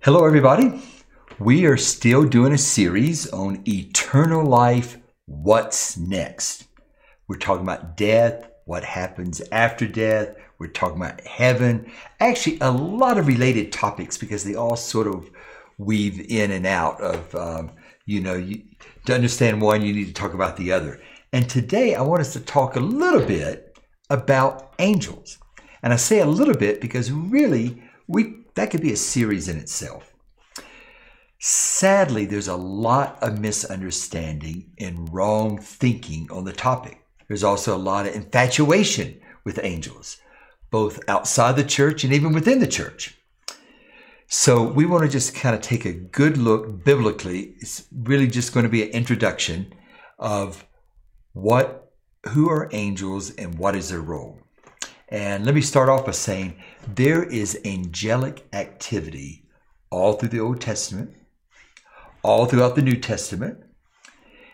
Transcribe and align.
Hello, 0.00 0.24
everybody. 0.24 0.80
We 1.40 1.66
are 1.66 1.76
still 1.76 2.22
doing 2.22 2.52
a 2.52 2.58
series 2.58 3.28
on 3.30 3.64
eternal 3.66 4.46
life. 4.46 4.96
What's 5.26 5.96
next? 5.96 6.68
We're 7.26 7.38
talking 7.38 7.64
about 7.64 7.96
death, 7.96 8.48
what 8.64 8.84
happens 8.84 9.42
after 9.50 9.88
death. 9.88 10.36
We're 10.60 10.68
talking 10.68 10.98
about 10.98 11.20
heaven. 11.22 11.90
Actually, 12.20 12.58
a 12.60 12.70
lot 12.70 13.18
of 13.18 13.26
related 13.26 13.72
topics 13.72 14.16
because 14.16 14.44
they 14.44 14.54
all 14.54 14.76
sort 14.76 15.08
of 15.08 15.28
weave 15.78 16.30
in 16.30 16.52
and 16.52 16.64
out 16.64 17.00
of, 17.00 17.34
um, 17.34 17.72
you 18.06 18.20
know, 18.20 18.34
you, 18.34 18.62
to 19.06 19.16
understand 19.16 19.60
one, 19.60 19.82
you 19.82 19.92
need 19.92 20.06
to 20.06 20.12
talk 20.12 20.32
about 20.32 20.56
the 20.56 20.70
other. 20.70 21.00
And 21.32 21.50
today, 21.50 21.96
I 21.96 22.02
want 22.02 22.20
us 22.20 22.32
to 22.34 22.40
talk 22.40 22.76
a 22.76 22.80
little 22.80 23.26
bit 23.26 23.76
about 24.10 24.74
angels. 24.78 25.38
And 25.82 25.92
I 25.92 25.96
say 25.96 26.20
a 26.20 26.26
little 26.26 26.56
bit 26.56 26.80
because 26.80 27.10
really, 27.10 27.82
we 28.06 28.44
that 28.58 28.70
could 28.70 28.80
be 28.80 28.92
a 28.92 28.96
series 28.96 29.48
in 29.48 29.56
itself. 29.58 30.12
Sadly, 31.38 32.24
there's 32.24 32.48
a 32.48 32.56
lot 32.56 33.22
of 33.22 33.38
misunderstanding 33.38 34.72
and 34.78 35.12
wrong 35.12 35.58
thinking 35.58 36.28
on 36.32 36.44
the 36.44 36.52
topic. 36.52 37.04
There's 37.28 37.44
also 37.44 37.76
a 37.76 37.78
lot 37.78 38.06
of 38.06 38.16
infatuation 38.16 39.20
with 39.44 39.60
angels, 39.62 40.18
both 40.70 40.98
outside 41.08 41.54
the 41.54 41.64
church 41.64 42.02
and 42.02 42.12
even 42.12 42.32
within 42.32 42.58
the 42.58 42.66
church. 42.66 43.16
So, 44.26 44.62
we 44.62 44.84
want 44.84 45.04
to 45.04 45.08
just 45.08 45.34
kind 45.34 45.54
of 45.54 45.62
take 45.62 45.84
a 45.84 45.92
good 45.92 46.36
look 46.36 46.84
biblically. 46.84 47.54
It's 47.60 47.86
really 47.92 48.26
just 48.26 48.52
going 48.52 48.64
to 48.64 48.70
be 48.70 48.82
an 48.82 48.90
introduction 48.90 49.72
of 50.18 50.66
what 51.32 51.92
who 52.30 52.50
are 52.50 52.68
angels 52.72 53.30
and 53.36 53.56
what 53.58 53.76
is 53.76 53.88
their 53.90 54.00
role. 54.00 54.37
And 55.10 55.46
let 55.46 55.54
me 55.54 55.62
start 55.62 55.88
off 55.88 56.04
by 56.04 56.12
saying 56.12 56.62
there 56.86 57.22
is 57.22 57.58
angelic 57.64 58.46
activity 58.52 59.46
all 59.90 60.12
through 60.14 60.28
the 60.28 60.40
Old 60.40 60.60
Testament, 60.60 61.16
all 62.22 62.44
throughout 62.46 62.74
the 62.74 62.82
New 62.82 62.96
Testament. 62.96 63.64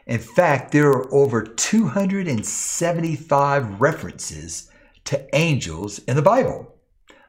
In 0.07 0.21
fact, 0.21 0.71
there 0.71 0.91
are 0.91 1.13
over 1.13 1.43
275 1.43 3.81
references 3.81 4.71
to 5.05 5.27
angels 5.35 5.99
in 6.01 6.15
the 6.15 6.21
Bible. 6.23 6.77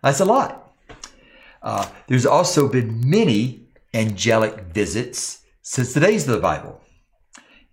That's 0.04 0.20
a 0.20 0.26
lot. 0.26 0.74
Uh, 1.64 1.88
there's 2.08 2.28
also 2.28 2.68
been 2.68 3.10
many 3.10 3.70
angelic 3.94 4.60
visits 4.74 5.46
since 5.62 5.94
the 5.94 6.00
days 6.00 6.28
of 6.28 6.34
the 6.36 6.42
Bible. 6.42 6.82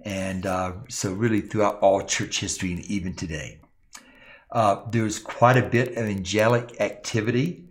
And 0.01 0.47
uh, 0.47 0.73
so, 0.89 1.13
really, 1.13 1.41
throughout 1.43 1.79
all 1.81 2.03
church 2.03 2.41
history 2.41 2.73
and 2.73 2.85
even 2.87 3.15
today. 3.15 3.62
Uh, 4.53 4.83
there's 4.91 5.19
quite 5.19 5.57
a 5.57 5.69
bit 5.69 5.97
of 5.97 6.05
angelic 6.05 6.81
activity 6.81 7.65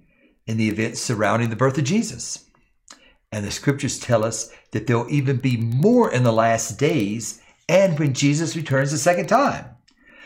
in 0.48 0.58
the 0.58 0.68
events 0.68 1.00
surrounding 1.00 1.50
the 1.50 1.56
birth 1.56 1.78
of 1.78 1.84
Jesus. 1.84 2.50
And 3.32 3.46
the 3.46 3.52
scriptures 3.52 4.00
tell 4.00 4.26
us 4.26 4.52
that 4.72 4.88
there'll 4.88 5.10
even 5.10 5.38
be 5.38 5.58
more 5.58 6.12
in 6.12 6.24
the 6.24 6.34
last 6.34 6.78
days 6.78 7.42
and 7.70 7.98
when 7.98 8.14
Jesus 8.14 8.56
returns 8.56 8.92
the 8.92 8.98
second 8.98 9.28
time. 9.28 9.66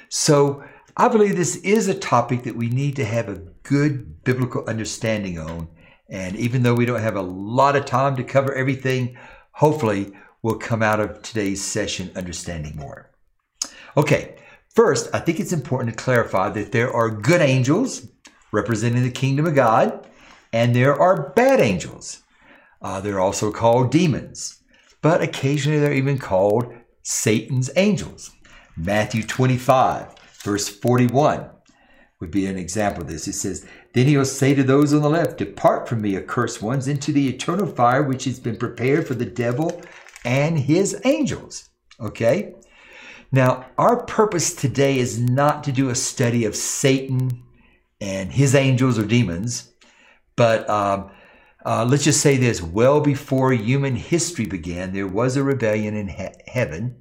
So 0.09 0.63
I 0.97 1.09
believe 1.09 1.35
this 1.35 1.57
is 1.57 1.87
a 1.87 1.93
topic 1.93 2.43
that 2.43 2.55
we 2.55 2.69
need 2.69 2.95
to 2.95 3.05
have 3.05 3.27
a 3.27 3.41
good 3.63 4.23
biblical 4.23 4.65
understanding 4.65 5.37
on. 5.37 5.67
And 6.09 6.35
even 6.37 6.63
though 6.63 6.73
we 6.73 6.85
don't 6.85 7.01
have 7.01 7.17
a 7.17 7.21
lot 7.21 7.75
of 7.75 7.85
time 7.85 8.15
to 8.15 8.23
cover 8.23 8.53
everything, 8.53 9.17
hopefully 9.51 10.13
we'll 10.41 10.57
come 10.57 10.81
out 10.81 10.99
of 10.99 11.21
today's 11.21 11.63
session 11.63 12.11
understanding 12.15 12.75
more. 12.77 13.11
Okay, 13.97 14.35
first, 14.75 15.09
I 15.13 15.19
think 15.19 15.39
it's 15.39 15.53
important 15.53 15.89
to 15.89 16.03
clarify 16.03 16.49
that 16.49 16.71
there 16.71 16.93
are 16.93 17.09
good 17.09 17.41
angels 17.41 18.07
representing 18.51 19.03
the 19.03 19.11
kingdom 19.11 19.45
of 19.45 19.55
God, 19.55 20.07
and 20.53 20.75
there 20.75 20.99
are 20.99 21.29
bad 21.31 21.59
angels 21.59 22.21
uh, 22.85 23.01
they're 23.01 23.19
also 23.19 23.51
called 23.51 23.91
demons, 23.91 24.61
but 25.01 25.19
occasionally 25.19 25.79
they're 25.79 25.91
even 25.91 26.19
called 26.19 26.71
Satan's 27.01 27.71
angels. 27.75 28.29
Matthew 28.77 29.23
25, 29.23 30.13
verse 30.43 30.69
41 30.69 31.49
would 32.19 32.29
be 32.29 32.45
an 32.45 32.59
example 32.59 33.01
of 33.01 33.09
this. 33.09 33.27
It 33.27 33.33
says, 33.33 33.65
Then 33.93 34.05
he 34.05 34.15
will 34.15 34.23
say 34.23 34.53
to 34.53 34.61
those 34.61 34.93
on 34.93 35.01
the 35.01 35.09
left, 35.09 35.39
Depart 35.39 35.89
from 35.89 36.03
me, 36.03 36.15
accursed 36.15 36.61
ones, 36.61 36.87
into 36.87 37.11
the 37.11 37.27
eternal 37.27 37.65
fire 37.65 38.03
which 38.03 38.25
has 38.25 38.39
been 38.39 38.55
prepared 38.55 39.07
for 39.07 39.15
the 39.15 39.25
devil 39.25 39.81
and 40.23 40.59
his 40.59 41.01
angels. 41.05 41.69
Okay? 41.99 42.53
Now, 43.31 43.65
our 43.77 44.03
purpose 44.03 44.53
today 44.53 44.97
is 44.97 45.19
not 45.19 45.63
to 45.65 45.71
do 45.71 45.89
a 45.89 45.95
study 45.95 46.45
of 46.45 46.55
Satan 46.55 47.43
and 47.99 48.31
his 48.31 48.55
angels 48.55 48.99
or 48.99 49.05
demons, 49.05 49.71
but 50.35 50.69
um, 50.69 51.11
uh, 51.65 51.85
let's 51.89 52.03
just 52.03 52.21
say 52.21 52.37
this 52.37 52.61
well 52.61 53.01
before 53.01 53.51
human 53.51 53.95
history 53.95 54.45
began, 54.45 54.93
there 54.93 55.07
was 55.07 55.35
a 55.35 55.43
rebellion 55.43 55.95
in 55.95 56.09
he- 56.09 56.29
heaven, 56.47 56.95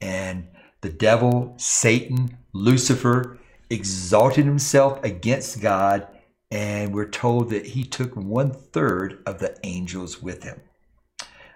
and 0.00 0.48
the 0.82 0.90
devil, 0.90 1.54
Satan, 1.56 2.36
Lucifer, 2.52 3.38
exalted 3.70 4.44
himself 4.44 5.02
against 5.02 5.60
God, 5.60 6.06
and 6.50 6.94
we're 6.94 7.08
told 7.08 7.50
that 7.50 7.66
he 7.68 7.84
took 7.84 8.14
one 8.14 8.52
third 8.52 9.22
of 9.24 9.38
the 9.38 9.56
angels 9.64 10.22
with 10.22 10.42
him. 10.42 10.60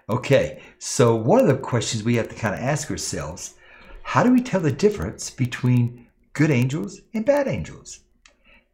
Okay, 0.09 0.59
so 0.79 1.13
one 1.13 1.39
of 1.39 1.47
the 1.47 1.57
questions 1.57 2.03
we 2.03 2.15
have 2.15 2.29
to 2.29 2.35
kind 2.35 2.55
of 2.55 2.61
ask 2.61 2.89
ourselves 2.89 3.53
how 4.09 4.23
do 4.23 4.33
we 4.33 4.41
tell 4.41 4.59
the 4.59 4.71
difference 4.71 5.29
between 5.29 6.07
good 6.33 6.49
angels 6.49 6.99
and 7.13 7.23
bad 7.23 7.47
angels? 7.47 7.99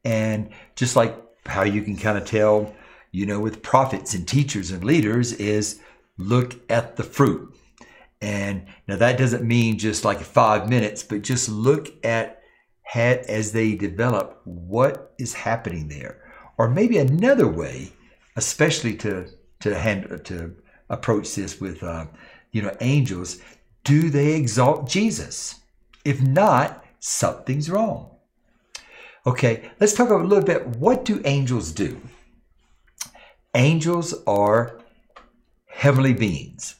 And 0.06 0.50
just 0.78 0.96
like 0.96 1.13
how 1.46 1.63
you 1.63 1.81
can 1.81 1.97
kind 1.97 2.18
of 2.18 2.23
tell 2.23 2.73
you 3.12 3.25
know, 3.25 3.41
with 3.41 3.62
prophets 3.62 4.13
and 4.13 4.25
teachers 4.25 4.72
and 4.72 4.84
leaders 4.84 5.34
is 5.34 5.81
look 6.18 6.56
at 6.69 6.96
the 6.96 7.03
fruit. 7.03 7.53
And 8.22 8.66
now 8.88 8.96
that 8.96 9.18
doesn't 9.18 9.46
mean 9.46 9.78
just 9.78 10.06
like 10.06 10.22
five 10.22 10.69
minutes, 10.69 11.03
but 11.03 11.22
just 11.22 11.50
look 11.50 11.94
at 12.06 12.41
as 12.94 13.52
they 13.52 13.75
develop 13.75 14.40
what 14.46 15.13
is 15.19 15.34
happening 15.34 15.90
there. 15.90 16.22
Or 16.57 16.69
maybe 16.69 16.97
another 16.97 17.47
way, 17.47 17.91
especially 18.38 18.96
to 18.97 19.28
to 19.59 19.78
hand 19.78 20.22
to 20.25 20.56
approach 20.90 21.35
this 21.35 21.59
with 21.59 21.84
uh, 21.84 22.06
you 22.53 22.62
know 22.62 22.75
angels, 22.79 23.41
do 23.85 24.09
they 24.09 24.34
exalt 24.34 24.90
Jesus? 24.90 25.62
If 26.03 26.22
not, 26.22 26.84
something's 27.00 27.69
wrong. 27.69 28.09
Okay, 29.25 29.69
let's 29.79 29.94
talk 29.94 30.09
a 30.09 30.16
little 30.16 30.44
bit. 30.44 30.68
What 30.68 31.06
do 31.06 31.22
angels 31.23 31.72
do? 31.72 32.01
Angels 33.53 34.13
are 34.28 34.81
heavenly 35.68 36.13
beings. 36.13 36.75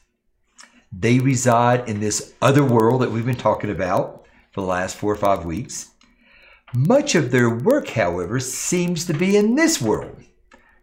They 0.92 1.18
reside 1.18 1.88
in 1.88 2.00
this 2.00 2.34
other 2.42 2.64
world 2.64 3.00
that 3.02 3.10
we've 3.10 3.24
been 3.24 3.36
talking 3.36 3.70
about 3.70 4.26
for 4.52 4.60
the 4.60 4.66
last 4.66 4.96
four 4.96 5.12
or 5.12 5.16
five 5.16 5.44
weeks. 5.44 5.92
Much 6.74 7.14
of 7.14 7.30
their 7.30 7.48
work, 7.48 7.88
however, 7.88 8.40
seems 8.40 9.06
to 9.06 9.14
be 9.14 9.36
in 9.36 9.54
this 9.54 9.80
world. 9.80 10.22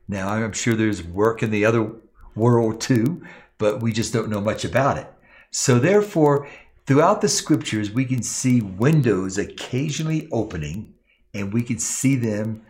Now, 0.08 0.30
I'm 0.30 0.54
sure 0.54 0.76
there's 0.76 1.04
work 1.04 1.44
in 1.44 1.52
the 1.52 1.66
other 1.66 1.92
world 2.36 2.80
too, 2.80 3.26
but 3.58 3.82
we 3.82 3.92
just 3.92 4.14
don't 4.14 4.30
know 4.30 4.42
much 4.42 4.66
about 4.66 4.98
it. 4.98 5.12
So, 5.56 5.78
therefore, 5.78 6.47
throughout 6.88 7.22
the 7.22 7.30
scriptures, 7.30 7.91
we 7.91 8.06
can 8.06 8.24
see 8.24 8.62
windows 8.62 9.38
occasionally 9.38 10.28
opening 10.31 10.96
and 11.31 11.53
we 11.53 11.62
can 11.62 11.78
see 11.78 12.16
them 12.16 12.66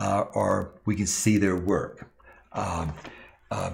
uh, 0.00 0.24
or 0.34 0.72
we 0.86 0.96
can 0.96 1.06
see 1.06 1.36
their 1.36 1.56
work. 1.56 2.10
Um, 2.52 2.94
uh, 3.52 3.70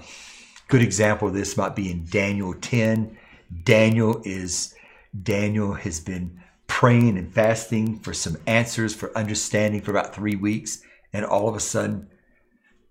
good 0.68 0.82
example 0.82 1.28
of 1.28 1.34
this 1.34 1.56
might 1.56 1.74
be 1.74 1.90
in 1.90 2.04
Daniel 2.04 2.52
10. 2.52 3.16
Daniel 3.64 4.20
is 4.26 4.74
Daniel 5.22 5.72
has 5.72 5.98
been 5.98 6.38
praying 6.66 7.16
and 7.16 7.32
fasting 7.32 8.00
for 8.00 8.12
some 8.12 8.36
answers 8.46 8.94
for 8.94 9.16
understanding 9.16 9.80
for 9.80 9.92
about 9.92 10.14
three 10.14 10.36
weeks, 10.36 10.82
and 11.14 11.24
all 11.24 11.48
of 11.48 11.56
a 11.56 11.60
sudden, 11.60 12.06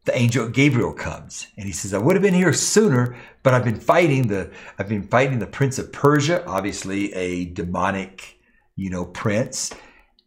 the 0.05 0.17
angel 0.17 0.47
Gabriel 0.47 0.93
comes 0.93 1.47
and 1.57 1.65
he 1.65 1.71
says, 1.71 1.93
"I 1.93 1.97
would 1.97 2.15
have 2.15 2.23
been 2.23 2.33
here 2.33 2.53
sooner, 2.53 3.15
but 3.43 3.53
I've 3.53 3.65
been 3.65 3.79
fighting 3.79 4.27
the 4.27 4.51
I've 4.79 4.89
been 4.89 5.07
fighting 5.07 5.39
the 5.39 5.47
prince 5.47 5.79
of 5.79 5.91
Persia, 5.91 6.45
obviously 6.45 7.13
a 7.13 7.45
demonic, 7.45 8.39
you 8.75 8.89
know, 8.89 9.05
prince, 9.05 9.73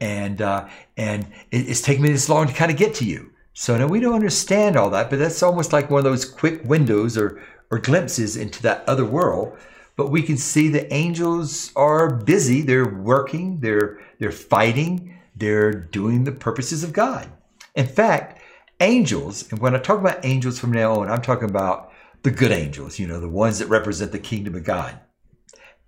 and 0.00 0.42
uh, 0.42 0.68
and 0.96 1.26
it's 1.50 1.80
taken 1.80 2.02
me 2.02 2.10
this 2.10 2.28
long 2.28 2.46
to 2.48 2.52
kind 2.52 2.70
of 2.70 2.76
get 2.76 2.94
to 2.96 3.04
you." 3.04 3.30
So 3.54 3.76
now 3.76 3.88
we 3.88 3.98
don't 3.98 4.14
understand 4.14 4.76
all 4.76 4.90
that, 4.90 5.10
but 5.10 5.18
that's 5.18 5.42
almost 5.42 5.72
like 5.72 5.90
one 5.90 5.98
of 5.98 6.04
those 6.04 6.24
quick 6.24 6.62
windows 6.64 7.18
or, 7.18 7.42
or 7.72 7.80
glimpses 7.80 8.36
into 8.36 8.62
that 8.62 8.88
other 8.88 9.04
world. 9.04 9.58
But 9.96 10.12
we 10.12 10.22
can 10.22 10.36
see 10.36 10.68
the 10.68 10.92
angels 10.94 11.72
are 11.74 12.08
busy, 12.08 12.62
they're 12.62 12.88
working, 12.88 13.58
they're 13.58 13.98
they're 14.20 14.30
fighting, 14.30 15.18
they're 15.34 15.72
doing 15.72 16.22
the 16.22 16.30
purposes 16.30 16.84
of 16.84 16.92
God. 16.92 17.28
In 17.74 17.86
fact, 17.86 18.37
angels, 18.80 19.50
and 19.50 19.60
when 19.60 19.74
I 19.74 19.78
talk 19.78 19.98
about 19.98 20.24
angels 20.24 20.58
from 20.58 20.72
now 20.72 21.00
on, 21.00 21.10
I'm 21.10 21.22
talking 21.22 21.50
about 21.50 21.92
the 22.22 22.30
good 22.30 22.52
angels, 22.52 22.98
you 22.98 23.06
know, 23.06 23.20
the 23.20 23.28
ones 23.28 23.58
that 23.58 23.68
represent 23.68 24.12
the 24.12 24.18
kingdom 24.18 24.54
of 24.54 24.64
God. 24.64 24.98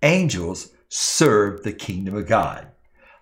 Angels 0.02 0.70
serve 0.88 1.62
the 1.62 1.72
kingdom 1.72 2.16
of 2.16 2.26
God. 2.26 2.68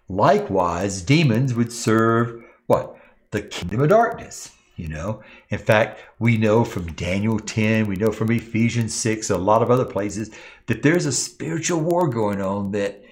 Likewise, 0.08 1.02
demons 1.02 1.54
would 1.54 1.72
serve 1.72 2.42
what? 2.66 2.98
the 3.30 3.42
kingdom 3.42 3.80
of 3.80 3.90
darkness. 3.90 4.50
You 4.76 4.88
know, 4.88 5.22
in 5.48 5.58
fact, 5.58 6.00
we 6.20 6.36
know 6.36 6.62
from 6.62 6.92
Daniel 6.92 7.40
10, 7.40 7.88
we 7.88 7.96
know 7.96 8.12
from 8.12 8.30
Ephesians 8.30 8.94
6, 8.94 9.28
a 9.28 9.36
lot 9.36 9.60
of 9.60 9.72
other 9.72 9.84
places 9.84 10.30
that 10.66 10.82
there's 10.82 11.04
a 11.04 11.10
spiritual 11.10 11.80
war 11.80 12.08
going 12.08 12.40
on 12.40 12.70
that, 12.72 13.02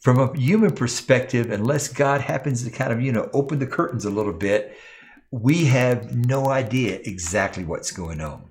from 0.00 0.18
a 0.18 0.36
human 0.36 0.72
perspective, 0.74 1.52
unless 1.52 1.86
God 1.86 2.22
happens 2.22 2.64
to 2.64 2.72
kind 2.72 2.92
of, 2.92 3.00
you 3.00 3.12
know, 3.12 3.30
open 3.32 3.60
the 3.60 3.68
curtains 3.68 4.04
a 4.04 4.10
little 4.10 4.32
bit, 4.32 4.76
we 5.32 5.64
have 5.64 6.14
no 6.14 6.50
idea 6.50 7.00
exactly 7.04 7.64
what's 7.64 7.90
going 7.90 8.20
on. 8.20 8.50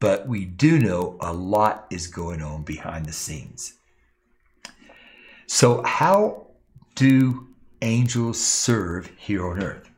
But 0.00 0.28
we 0.28 0.44
do 0.44 0.78
know 0.78 1.16
a 1.20 1.32
lot 1.32 1.86
is 1.90 2.08
going 2.08 2.42
on 2.42 2.64
behind 2.64 3.06
the 3.06 3.12
scenes. 3.12 3.74
So, 5.46 5.82
how 5.84 6.48
do 6.96 7.46
angels 7.80 8.40
serve 8.40 9.10
here 9.16 9.48
on 9.48 9.62
earth? 9.62 9.88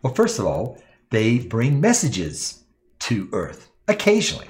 Well, 0.00 0.14
first 0.14 0.38
of 0.38 0.46
all, 0.46 0.78
they 1.10 1.40
bring 1.40 1.80
messages 1.80 2.62
to 3.00 3.28
earth 3.32 3.68
occasionally. 3.88 4.48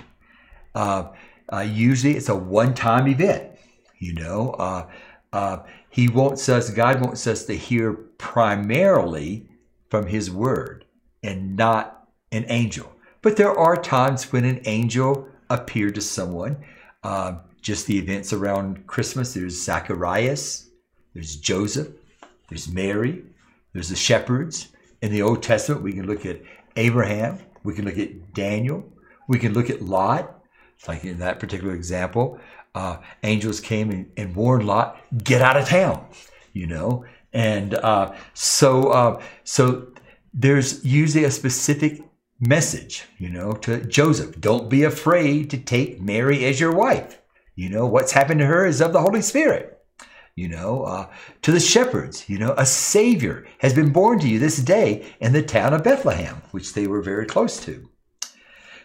Uh, 0.74 1.08
uh, 1.50 1.60
usually 1.60 2.14
it's 2.14 2.28
a 2.28 2.36
one 2.36 2.74
time 2.74 3.08
event. 3.08 3.50
You 3.98 4.12
know, 4.12 4.50
uh, 4.50 4.90
uh, 5.32 5.58
He 5.88 6.08
wants 6.08 6.48
us, 6.50 6.68
God 6.70 7.00
wants 7.00 7.26
us 7.26 7.46
to 7.46 7.56
hear 7.56 7.94
primarily 7.94 9.48
from 9.88 10.06
His 10.06 10.30
Word 10.30 10.85
and 11.22 11.56
not 11.56 12.08
an 12.32 12.44
angel. 12.48 12.92
But 13.22 13.36
there 13.36 13.56
are 13.56 13.76
times 13.76 14.32
when 14.32 14.44
an 14.44 14.60
angel 14.64 15.28
appeared 15.50 15.94
to 15.96 16.00
someone. 16.00 16.64
Uh, 17.02 17.38
just 17.60 17.86
the 17.86 17.98
events 17.98 18.32
around 18.32 18.86
Christmas 18.86 19.34
there's 19.34 19.60
Zacharias, 19.60 20.70
there's 21.14 21.36
Joseph, 21.36 21.88
there's 22.48 22.68
Mary, 22.68 23.24
there's 23.72 23.88
the 23.88 23.96
shepherds. 23.96 24.68
In 25.02 25.10
the 25.10 25.22
Old 25.22 25.42
Testament, 25.42 25.82
we 25.82 25.92
can 25.92 26.06
look 26.06 26.24
at 26.24 26.40
Abraham, 26.76 27.38
we 27.64 27.74
can 27.74 27.84
look 27.84 27.98
at 27.98 28.32
Daniel, 28.34 28.84
we 29.28 29.38
can 29.38 29.52
look 29.52 29.70
at 29.70 29.82
Lot, 29.82 30.42
like 30.86 31.04
in 31.04 31.18
that 31.18 31.40
particular 31.40 31.74
example. 31.74 32.38
Uh, 32.74 32.98
angels 33.22 33.60
came 33.60 33.90
and, 33.90 34.10
and, 34.16 34.36
warned 34.36 34.66
Lot, 34.66 35.00
get 35.24 35.42
out 35.42 35.56
of 35.56 35.66
town, 35.66 36.06
you 36.52 36.66
know. 36.66 37.04
And 37.32 37.74
uh, 37.74 38.14
so, 38.34 38.90
uh, 38.90 39.22
so 39.44 39.88
there's 40.36 40.84
usually 40.84 41.24
a 41.24 41.30
specific 41.30 42.02
message, 42.38 43.04
you 43.18 43.30
know, 43.30 43.52
to 43.52 43.84
Joseph. 43.84 44.40
Don't 44.40 44.68
be 44.68 44.84
afraid 44.84 45.50
to 45.50 45.58
take 45.58 46.00
Mary 46.00 46.44
as 46.44 46.60
your 46.60 46.74
wife. 46.74 47.20
You 47.56 47.70
know, 47.70 47.86
what's 47.86 48.12
happened 48.12 48.40
to 48.40 48.46
her 48.46 48.66
is 48.66 48.80
of 48.80 48.92
the 48.92 49.00
Holy 49.00 49.22
Spirit 49.22 49.76
you 50.36 50.48
know, 50.48 50.82
uh, 50.82 51.08
to 51.40 51.50
the 51.50 51.58
shepherds, 51.58 52.28
you 52.28 52.38
know, 52.38 52.54
a 52.58 52.66
Savior 52.66 53.46
has 53.58 53.72
been 53.72 53.90
born 53.90 54.18
to 54.18 54.28
you 54.28 54.38
this 54.38 54.58
day 54.58 55.06
in 55.18 55.32
the 55.32 55.42
town 55.42 55.72
of 55.72 55.82
Bethlehem, 55.82 56.42
which 56.50 56.74
they 56.74 56.86
were 56.86 57.00
very 57.00 57.24
close 57.24 57.58
to. 57.64 57.88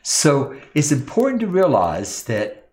So 0.02 0.60
it's 0.74 0.94
important 0.94 1.42
to 1.42 1.48
realize 1.48 2.24
that 2.24 2.70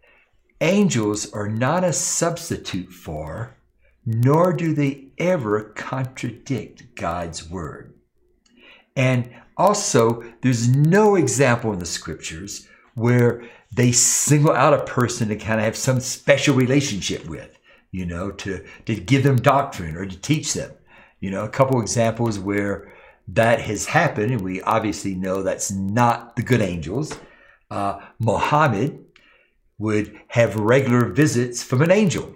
angels 0.60 1.32
are 1.32 1.48
not 1.48 1.82
a 1.82 1.92
substitute 1.92 2.90
for, 2.90 3.56
nor 4.06 4.52
do 4.52 4.72
they 4.72 5.08
ever 5.18 5.60
contradict 5.74 6.94
God's 6.94 7.50
word. 7.50 7.97
And 8.98 9.30
also, 9.56 10.22
there's 10.42 10.68
no 10.68 11.14
example 11.14 11.72
in 11.72 11.78
the 11.78 11.86
scriptures 11.86 12.68
where 12.94 13.42
they 13.72 13.92
single 13.92 14.52
out 14.52 14.74
a 14.74 14.84
person 14.84 15.28
to 15.28 15.36
kind 15.36 15.58
of 15.60 15.64
have 15.64 15.76
some 15.76 16.00
special 16.00 16.54
relationship 16.54 17.26
with 17.26 17.58
you 17.90 18.04
know, 18.04 18.30
to, 18.30 18.64
to 18.86 18.94
give 18.94 19.22
them 19.22 19.36
doctrine 19.36 19.96
or 19.96 20.06
to 20.06 20.16
teach 20.20 20.54
them. 20.54 20.70
You 21.20 21.30
know, 21.30 21.44
a 21.44 21.48
couple 21.48 21.80
examples 21.80 22.38
where 22.38 22.92
that 23.28 23.60
has 23.60 23.86
happened, 23.86 24.32
and 24.32 24.40
we 24.40 24.62
obviously 24.62 25.14
know 25.14 25.42
that's 25.42 25.70
not 25.70 26.36
the 26.36 26.42
good 26.42 26.60
angels. 26.60 27.16
Uh, 27.70 28.00
Mohammed 28.18 29.04
would 29.78 30.18
have 30.28 30.56
regular 30.56 31.06
visits 31.06 31.62
from 31.62 31.82
an 31.82 31.90
angel, 31.90 32.34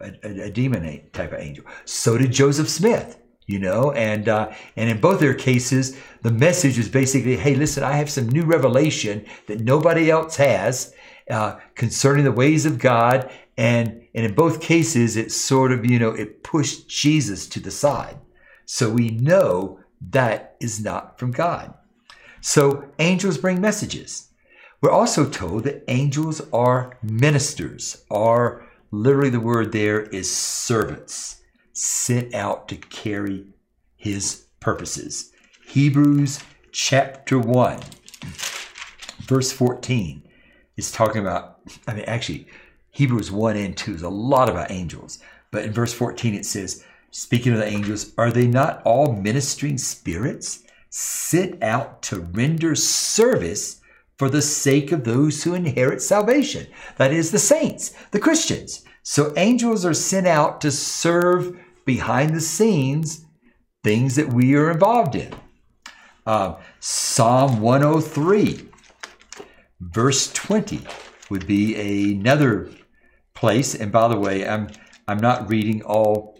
a, 0.00 0.12
a, 0.22 0.42
a, 0.44 0.50
demon 0.50 1.02
type 1.12 1.32
of 1.32 1.38
angel. 1.38 1.64
So 1.84 2.16
did 2.16 2.32
Joseph 2.32 2.68
Smith, 2.68 3.18
you 3.46 3.58
know, 3.58 3.92
and 3.92 4.28
uh, 4.28 4.52
and 4.76 4.90
in 4.90 5.00
both 5.00 5.20
their 5.20 5.34
cases, 5.34 5.96
the 6.22 6.30
message 6.30 6.78
was 6.78 6.88
basically, 6.88 7.36
"Hey, 7.36 7.54
listen, 7.54 7.82
I 7.82 7.92
have 7.92 8.10
some 8.10 8.28
new 8.28 8.44
revelation 8.44 9.26
that 9.48 9.60
nobody 9.60 10.10
else 10.10 10.36
has 10.36 10.94
uh, 11.30 11.58
concerning 11.74 12.24
the 12.24 12.32
ways 12.32 12.66
of 12.66 12.78
God, 12.78 13.30
and, 13.56 14.06
and 14.14 14.26
in 14.26 14.34
both 14.34 14.60
cases, 14.60 15.16
it 15.16 15.32
sort 15.32 15.72
of, 15.72 15.86
you 15.86 15.98
know, 15.98 16.10
it 16.10 16.42
pushed 16.42 16.88
Jesus 16.88 17.46
to 17.48 17.60
the 17.60 17.70
side. 17.70 18.18
So 18.66 18.90
we 18.90 19.10
know 19.10 19.80
that 20.10 20.56
is 20.60 20.82
not 20.82 21.18
from 21.18 21.30
God. 21.30 21.74
So 22.40 22.84
angels 22.98 23.38
bring 23.38 23.60
messages. 23.60 24.28
We're 24.80 24.90
also 24.90 25.28
told 25.28 25.64
that 25.64 25.84
angels 25.88 26.42
are 26.52 26.98
ministers, 27.02 28.04
are 28.10 28.66
literally 28.90 29.30
the 29.30 29.40
word 29.40 29.72
there 29.72 30.02
is 30.02 30.34
servants, 30.34 31.40
sent 31.74 32.34
out 32.34 32.68
to 32.68 32.76
carry 32.76 33.44
his 33.96 34.46
purposes. 34.60 35.32
Hebrews 35.66 36.40
chapter 36.72 37.38
1, 37.38 37.80
verse 39.26 39.52
14 39.52 40.22
is 40.76 40.90
talking 40.90 41.20
about, 41.20 41.60
I 41.86 41.94
mean, 41.94 42.04
actually, 42.06 42.46
Hebrews 42.90 43.30
1 43.30 43.56
and 43.56 43.76
2 43.76 43.94
is 43.94 44.02
a 44.02 44.08
lot 44.08 44.48
about 44.48 44.70
angels. 44.70 45.18
But 45.50 45.64
in 45.64 45.72
verse 45.72 45.92
14, 45.92 46.34
it 46.34 46.46
says, 46.46 46.84
Speaking 47.10 47.52
of 47.52 47.58
the 47.58 47.66
angels, 47.66 48.12
are 48.18 48.30
they 48.30 48.46
not 48.46 48.82
all 48.84 49.12
ministering 49.12 49.78
spirits 49.78 50.64
sent 50.90 51.62
out 51.62 52.02
to 52.02 52.20
render 52.20 52.74
service 52.74 53.80
for 54.16 54.28
the 54.28 54.42
sake 54.42 54.92
of 54.92 55.04
those 55.04 55.42
who 55.42 55.54
inherit 55.54 56.02
salvation? 56.02 56.66
That 56.96 57.12
is, 57.12 57.30
the 57.30 57.38
saints, 57.38 57.94
the 58.10 58.20
Christians. 58.20 58.84
So 59.02 59.32
angels 59.36 59.84
are 59.84 59.94
sent 59.94 60.26
out 60.26 60.60
to 60.62 60.70
serve 60.70 61.58
behind 61.84 62.34
the 62.34 62.40
scenes 62.40 63.24
things 63.82 64.16
that 64.16 64.32
we 64.32 64.54
are 64.54 64.70
involved 64.70 65.14
in. 65.14 65.32
Uh, 66.26 66.56
Psalm 66.80 67.60
103, 67.60 68.68
verse 69.80 70.32
20, 70.32 70.80
would 71.28 71.46
be 71.46 72.12
another 72.12 72.70
place. 73.34 73.74
And 73.74 73.92
by 73.92 74.08
the 74.08 74.18
way, 74.18 74.48
I'm 74.48 74.68
I'm 75.06 75.18
not 75.18 75.50
reading 75.50 75.82
all 75.82 76.38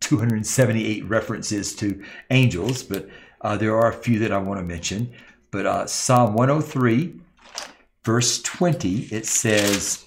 278 0.00 1.06
references 1.06 1.74
to 1.76 2.04
angels, 2.30 2.82
but 2.82 3.08
uh, 3.40 3.56
there 3.56 3.74
are 3.74 3.90
a 3.90 3.94
few 3.94 4.18
that 4.18 4.32
I 4.32 4.38
want 4.38 4.60
to 4.60 4.64
mention. 4.64 5.12
But 5.50 5.64
uh, 5.64 5.86
Psalm 5.86 6.34
103, 6.34 7.14
verse 8.04 8.42
20, 8.42 9.04
it 9.10 9.26
says, 9.26 10.04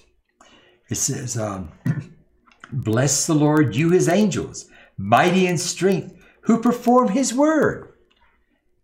it 0.88 0.94
says, 0.94 1.36
um, 1.36 1.72
"Bless 2.72 3.26
the 3.26 3.34
Lord, 3.34 3.74
you 3.74 3.90
His 3.90 4.08
angels, 4.08 4.66
mighty 4.96 5.46
in 5.46 5.58
strength, 5.58 6.14
who 6.42 6.60
perform 6.60 7.08
His 7.08 7.34
word." 7.34 7.92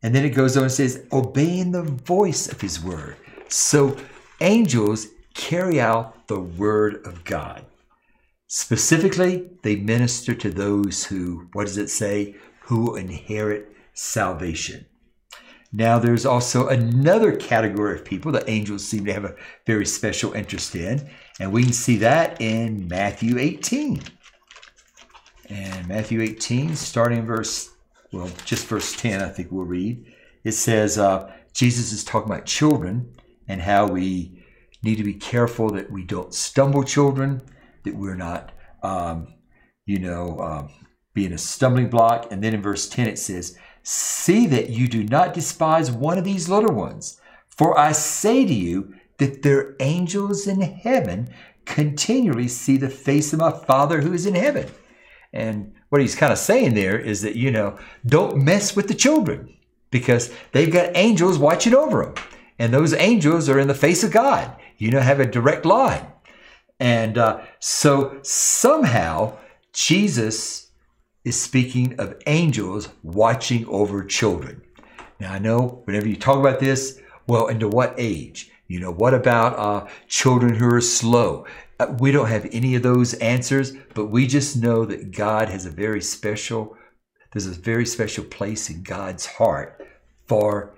And 0.02 0.14
then 0.14 0.24
it 0.24 0.30
goes 0.30 0.56
on 0.56 0.64
and 0.64 0.72
says, 0.72 1.06
obeying 1.12 1.70
the 1.70 1.82
voice 1.82 2.48
of 2.50 2.60
His 2.60 2.82
word. 2.82 3.16
So 3.48 3.96
angels 4.40 5.06
carry 5.34 5.80
out 5.80 6.26
the 6.26 6.40
word 6.40 7.06
of 7.06 7.24
God. 7.24 7.64
Specifically, 8.48 9.50
they 9.62 9.76
minister 9.76 10.34
to 10.34 10.50
those 10.50 11.04
who, 11.04 11.48
what 11.52 11.66
does 11.66 11.78
it 11.78 11.88
say, 11.88 12.36
who 12.60 12.96
inherit 12.96 13.74
salvation. 13.94 14.86
Now, 15.72 15.98
there's 15.98 16.26
also 16.26 16.68
another 16.68 17.34
category 17.34 17.98
of 17.98 18.04
people 18.04 18.30
that 18.32 18.48
angels 18.48 18.84
seem 18.84 19.06
to 19.06 19.12
have 19.14 19.24
a 19.24 19.36
very 19.66 19.86
special 19.86 20.32
interest 20.34 20.74
in, 20.74 21.08
and 21.40 21.50
we 21.50 21.62
can 21.62 21.72
see 21.72 21.96
that 21.98 22.40
in 22.42 22.88
Matthew 22.88 23.38
18. 23.38 24.02
And 25.52 25.86
Matthew 25.86 26.22
18, 26.22 26.74
starting 26.76 27.26
verse, 27.26 27.74
well, 28.10 28.30
just 28.46 28.66
verse 28.68 28.96
10, 28.96 29.20
I 29.20 29.28
think 29.28 29.52
we'll 29.52 29.66
read. 29.66 30.02
It 30.44 30.52
says, 30.52 30.96
uh, 30.96 31.30
Jesus 31.52 31.92
is 31.92 32.04
talking 32.04 32.32
about 32.32 32.46
children 32.46 33.12
and 33.48 33.60
how 33.60 33.86
we 33.86 34.42
need 34.82 34.96
to 34.96 35.04
be 35.04 35.12
careful 35.12 35.68
that 35.72 35.90
we 35.90 36.04
don't 36.04 36.32
stumble 36.32 36.82
children, 36.82 37.42
that 37.84 37.94
we're 37.94 38.14
not, 38.14 38.52
um, 38.82 39.34
you 39.84 39.98
know, 39.98 40.40
um, 40.40 40.70
being 41.12 41.34
a 41.34 41.38
stumbling 41.38 41.90
block. 41.90 42.32
And 42.32 42.42
then 42.42 42.54
in 42.54 42.62
verse 42.62 42.88
10 42.88 43.08
it 43.08 43.18
says, 43.18 43.58
See 43.82 44.46
that 44.46 44.70
you 44.70 44.88
do 44.88 45.04
not 45.04 45.34
despise 45.34 45.90
one 45.90 46.16
of 46.16 46.24
these 46.24 46.48
little 46.48 46.72
ones, 46.72 47.20
for 47.48 47.78
I 47.78 47.92
say 47.92 48.46
to 48.46 48.54
you 48.54 48.94
that 49.18 49.42
their 49.42 49.76
angels 49.80 50.46
in 50.46 50.62
heaven 50.62 51.28
continually 51.66 52.48
see 52.48 52.78
the 52.78 52.88
face 52.88 53.34
of 53.34 53.40
my 53.40 53.50
Father 53.50 54.00
who 54.00 54.14
is 54.14 54.24
in 54.24 54.34
heaven. 54.34 54.66
And 55.32 55.74
what 55.88 56.00
he's 56.00 56.14
kind 56.14 56.32
of 56.32 56.38
saying 56.38 56.74
there 56.74 56.98
is 56.98 57.22
that, 57.22 57.36
you 57.36 57.50
know, 57.50 57.78
don't 58.06 58.44
mess 58.44 58.76
with 58.76 58.88
the 58.88 58.94
children 58.94 59.54
because 59.90 60.32
they've 60.52 60.72
got 60.72 60.96
angels 60.96 61.38
watching 61.38 61.74
over 61.74 62.04
them. 62.04 62.14
And 62.58 62.72
those 62.72 62.94
angels 62.94 63.48
are 63.48 63.58
in 63.58 63.68
the 63.68 63.74
face 63.74 64.04
of 64.04 64.10
God 64.10 64.54
you 64.82 64.90
know, 64.90 65.00
have 65.00 65.20
a 65.20 65.26
direct 65.26 65.64
line. 65.64 66.04
And 66.80 67.16
uh, 67.16 67.42
so 67.60 68.18
somehow 68.22 69.38
Jesus 69.72 70.72
is 71.24 71.40
speaking 71.40 72.00
of 72.00 72.20
angels 72.26 72.88
watching 73.04 73.64
over 73.66 74.02
children. 74.02 74.60
Now 75.20 75.34
I 75.34 75.38
know 75.38 75.82
whenever 75.84 76.08
you 76.08 76.16
talk 76.16 76.40
about 76.40 76.58
this, 76.58 77.00
well, 77.28 77.46
into 77.46 77.68
what 77.68 77.94
age? 77.96 78.50
You 78.66 78.80
know, 78.80 78.90
what 78.90 79.14
about 79.14 79.56
uh, 79.56 79.88
children 80.08 80.56
who 80.56 80.66
are 80.74 80.80
slow? 80.80 81.46
Uh, 81.82 81.96
we 81.98 82.12
don't 82.12 82.28
have 82.28 82.48
any 82.52 82.76
of 82.76 82.82
those 82.82 83.14
answers, 83.14 83.72
but 83.94 84.06
we 84.06 84.26
just 84.26 84.56
know 84.56 84.84
that 84.84 85.10
God 85.10 85.48
has 85.48 85.66
a 85.66 85.70
very 85.70 86.00
special, 86.00 86.76
there's 87.32 87.46
a 87.46 87.50
very 87.50 87.86
special 87.86 88.24
place 88.24 88.70
in 88.70 88.82
God's 88.82 89.26
heart 89.26 89.84
for 90.26 90.74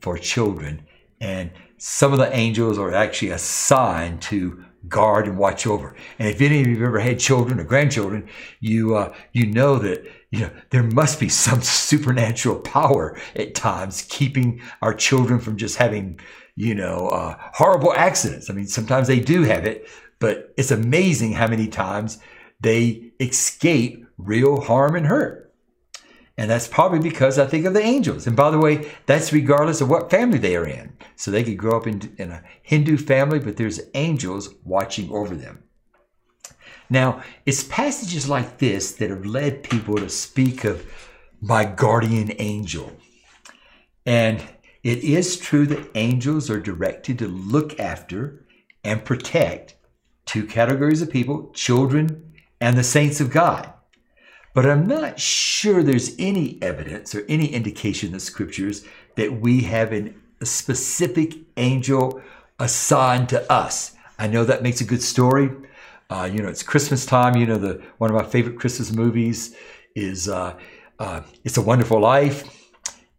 for 0.00 0.16
children. 0.16 0.86
And 1.20 1.50
some 1.76 2.12
of 2.12 2.18
the 2.18 2.34
angels 2.34 2.78
are 2.78 2.94
actually 2.94 3.30
assigned 3.30 4.22
to 4.22 4.64
guard 4.88 5.26
and 5.26 5.36
watch 5.36 5.66
over. 5.66 5.96
And 6.18 6.28
if 6.28 6.40
any 6.40 6.60
of 6.60 6.66
you 6.66 6.74
have 6.74 6.88
ever 6.88 7.00
had 7.00 7.18
children 7.18 7.60
or 7.60 7.64
grandchildren, 7.64 8.28
you 8.60 8.96
uh, 8.96 9.14
you 9.32 9.46
know 9.46 9.78
that 9.80 10.02
you 10.30 10.40
know 10.40 10.50
there 10.70 10.82
must 10.82 11.20
be 11.20 11.28
some 11.28 11.60
supernatural 11.90 12.60
power 12.60 13.18
at 13.36 13.54
times 13.54 14.06
keeping 14.08 14.62
our 14.80 14.94
children 14.94 15.40
from 15.40 15.58
just 15.58 15.76
having 15.76 16.20
you 16.56 16.74
know 16.74 17.08
uh, 17.08 17.36
horrible 17.54 17.92
accidents. 17.94 18.50
I 18.50 18.52
mean, 18.52 18.66
sometimes 18.66 19.08
they 19.08 19.20
do 19.20 19.42
have 19.42 19.64
it, 19.64 19.88
but 20.18 20.52
it's 20.56 20.70
amazing 20.70 21.32
how 21.32 21.48
many 21.48 21.68
times 21.68 22.18
they 22.60 23.12
escape 23.20 24.06
real 24.16 24.60
harm 24.60 24.96
and 24.96 25.06
hurt. 25.06 25.52
And 26.36 26.50
that's 26.50 26.66
probably 26.66 26.98
because 26.98 27.38
I 27.38 27.46
think 27.46 27.64
of 27.64 27.74
the 27.74 27.82
angels. 27.82 28.26
And 28.26 28.36
by 28.36 28.50
the 28.50 28.58
way, 28.58 28.90
that's 29.06 29.32
regardless 29.32 29.80
of 29.80 29.88
what 29.88 30.10
family 30.10 30.38
they 30.38 30.56
are 30.56 30.66
in. 30.66 30.92
So 31.14 31.30
they 31.30 31.44
could 31.44 31.56
grow 31.56 31.76
up 31.76 31.86
in, 31.86 32.12
in 32.18 32.32
a 32.32 32.42
Hindu 32.62 32.96
family, 32.96 33.38
but 33.38 33.56
there's 33.56 33.80
angels 33.94 34.52
watching 34.64 35.10
over 35.12 35.36
them. 35.36 35.62
Now, 36.90 37.22
it's 37.46 37.62
passages 37.62 38.28
like 38.28 38.58
this 38.58 38.92
that 38.96 39.10
have 39.10 39.24
led 39.24 39.62
people 39.62 39.96
to 39.96 40.08
speak 40.08 40.64
of 40.64 40.84
my 41.40 41.64
guardian 41.64 42.32
angel. 42.38 42.92
And 44.04 44.42
it 44.84 44.98
is 45.02 45.38
true 45.38 45.66
that 45.66 45.90
angels 45.94 46.50
are 46.50 46.60
directed 46.60 47.18
to 47.18 47.26
look 47.26 47.80
after 47.80 48.44
and 48.84 49.04
protect 49.04 49.74
two 50.26 50.46
categories 50.46 51.00
of 51.00 51.10
people 51.10 51.50
children 51.54 52.34
and 52.60 52.76
the 52.76 52.84
saints 52.84 53.20
of 53.20 53.30
God. 53.30 53.72
But 54.52 54.66
I'm 54.66 54.86
not 54.86 55.18
sure 55.18 55.82
there's 55.82 56.14
any 56.18 56.58
evidence 56.62 57.14
or 57.14 57.24
any 57.28 57.46
indication 57.46 58.08
in 58.08 58.12
the 58.12 58.20
scriptures 58.20 58.84
that 59.16 59.40
we 59.40 59.62
have 59.62 59.92
an, 59.92 60.20
a 60.40 60.46
specific 60.46 61.34
angel 61.56 62.22
assigned 62.60 63.30
to 63.30 63.50
us. 63.50 63.96
I 64.18 64.28
know 64.28 64.44
that 64.44 64.62
makes 64.62 64.80
a 64.80 64.84
good 64.84 65.02
story. 65.02 65.50
Uh, 66.10 66.28
you 66.30 66.40
know, 66.40 66.48
it's 66.48 66.62
Christmas 66.62 67.04
time. 67.04 67.36
You 67.36 67.46
know, 67.46 67.58
the 67.58 67.82
one 67.98 68.10
of 68.10 68.16
my 68.16 68.22
favorite 68.22 68.58
Christmas 68.60 68.92
movies 68.92 69.56
is 69.96 70.28
uh, 70.28 70.56
uh, 70.98 71.22
"It's 71.42 71.56
a 71.56 71.62
Wonderful 71.62 71.98
Life," 71.98 72.44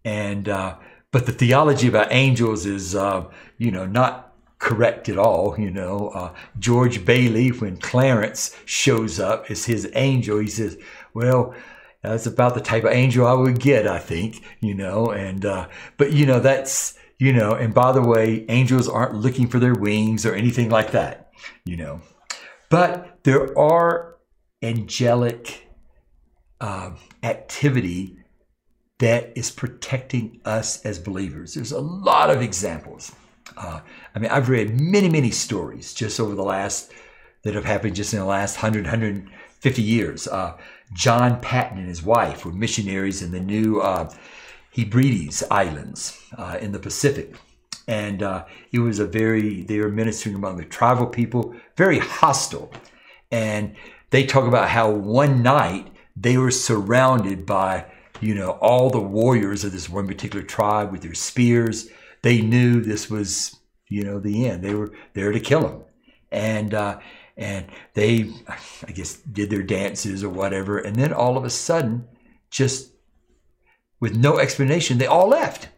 and 0.06 0.48
uh, 0.48 0.78
but 1.16 1.28
the 1.28 1.32
theology 1.32 1.88
about 1.88 2.12
angels 2.12 2.66
is, 2.66 2.94
uh, 2.94 3.24
you 3.58 3.72
know, 3.72 3.86
not 3.86 4.34
correct 4.60 5.08
at 5.08 5.18
all. 5.18 5.58
You 5.58 5.72
know, 5.72 6.10
uh, 6.10 6.34
George 6.60 7.06
Bailey, 7.06 7.54
when 7.54 7.78
Clarence 7.78 8.54
shows 8.66 9.18
up 9.18 9.50
as 9.50 9.64
his 9.64 9.90
angel, 9.96 10.40
he 10.40 10.50
says, 10.50 10.78
well, 11.14 11.56
that's 12.02 12.26
about 12.26 12.54
the 12.54 12.60
type 12.60 12.84
of 12.84 12.92
angel 12.92 13.26
I 13.26 13.32
would 13.32 13.62
get, 13.62 13.88
I 13.88 13.98
think, 13.98 14.44
you 14.60 14.74
know, 14.74 15.10
and, 15.10 15.46
uh, 15.46 15.70
but, 15.96 16.12
you 16.12 16.26
know, 16.26 16.42
that's, 16.42 17.00
you 17.18 17.32
know, 17.32 17.54
and 17.54 17.74
by 17.74 17.94
the 17.94 18.02
way, 18.02 18.46
angels 18.50 18.90
aren't 18.90 19.16
looking 19.16 19.48
for 19.48 19.60
their 19.60 19.74
wings 19.74 20.26
or 20.26 20.36
anything 20.36 20.70
like 20.70 20.92
that, 20.92 21.32
you 21.64 21.78
know, 21.78 22.02
but 22.70 23.20
there 23.24 23.58
are 23.58 24.18
angelic 24.62 25.66
uh, 26.60 26.92
activity 27.24 28.18
that 29.00 29.34
is 29.36 29.52
protecting 29.52 30.40
us 30.46 30.84
as 30.86 31.00
believers. 31.00 31.54
There's 31.54 31.72
a 31.72 31.80
lot 31.80 32.30
of 32.30 32.42
examples. 32.42 33.12
Uh, 33.58 33.82
I 34.14 34.20
mean, 34.20 34.32
I've 34.32 34.50
read 34.50 34.80
many, 34.80 35.10
many 35.10 35.32
stories 35.32 35.94
just 35.94 36.20
over 36.20 36.36
the 36.36 36.44
last 36.44 36.92
that 37.44 37.54
have 37.54 37.66
happened 37.66 37.96
just 37.96 38.14
in 38.14 38.20
the 38.20 38.26
last 38.26 38.56
100, 38.56 38.86
150 38.86 39.82
years. 39.82 40.28
Uh, 40.28 40.58
John 40.94 41.40
Paton 41.42 41.78
and 41.78 41.88
his 41.88 42.02
wife 42.02 42.46
were 42.46 42.52
missionaries 42.52 43.22
in 43.22 43.32
the 43.32 43.40
new 43.40 43.82
uh, 43.82 44.10
Hebrides 44.72 45.44
Islands 45.52 46.20
uh, 46.38 46.58
in 46.60 46.72
the 46.72 46.80
Pacific. 46.80 47.36
And 47.88 48.24
uh, 48.24 48.46
it 48.72 48.80
was 48.80 49.00
a 49.00 49.06
very, 49.06 49.64
they 49.64 49.80
were 49.80 49.90
ministering 49.90 50.36
among 50.36 50.58
the 50.58 50.66
tribal 50.66 51.06
people, 51.06 51.56
very 51.78 52.00
hostile. 52.00 52.72
And 53.32 53.76
they 54.10 54.26
talk 54.26 54.48
about 54.48 54.70
how 54.70 54.90
one 54.90 55.44
night 55.44 55.92
they 56.16 56.38
were 56.38 56.52
surrounded 56.52 57.46
by, 57.46 57.86
you 58.22 58.36
know, 58.36 58.52
all 58.62 58.90
the 58.90 59.00
warriors 59.00 59.64
of 59.64 59.72
this 59.72 59.90
one 59.90 60.08
particular 60.08 60.46
tribe 60.46 60.92
with 60.92 61.02
their 61.02 61.14
spears. 61.14 61.90
They 62.22 62.42
knew 62.42 62.82
this 62.82 63.10
was, 63.10 63.58
you 63.88 64.04
know, 64.04 64.20
the 64.20 64.48
end. 64.48 64.64
They 64.64 64.74
were 64.74 64.92
there 65.14 65.32
to 65.32 65.40
kill 65.40 65.62
them. 65.62 65.84
And, 66.32 66.74
uh, 66.74 67.00
and 67.38 67.68
they, 67.94 68.32
I 68.88 68.92
guess, 68.92 69.16
did 69.16 69.50
their 69.50 69.64
dances 69.64 70.24
or 70.24 70.30
whatever. 70.30 70.80
And 70.80 70.96
then 70.96 71.14
all 71.14 71.38
of 71.38 71.44
a 71.44 71.50
sudden, 71.50 72.08
just 72.50 72.92
with 74.00 74.16
no 74.16 74.40
explanation, 74.40 74.98
they 74.98 75.08
all 75.08 75.28
left. 75.28 75.70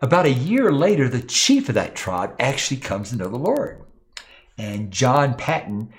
About 0.00 0.26
a 0.26 0.32
year 0.32 0.70
later, 0.72 1.08
the 1.08 1.20
chief 1.22 1.68
of 1.68 1.74
that 1.74 1.94
tribe 1.94 2.34
actually 2.38 2.78
comes 2.78 3.10
to 3.10 3.16
know 3.16 3.28
the 3.28 3.36
Lord. 3.36 3.84
And 4.56 4.90
John 4.90 5.34
Paton 5.34 5.92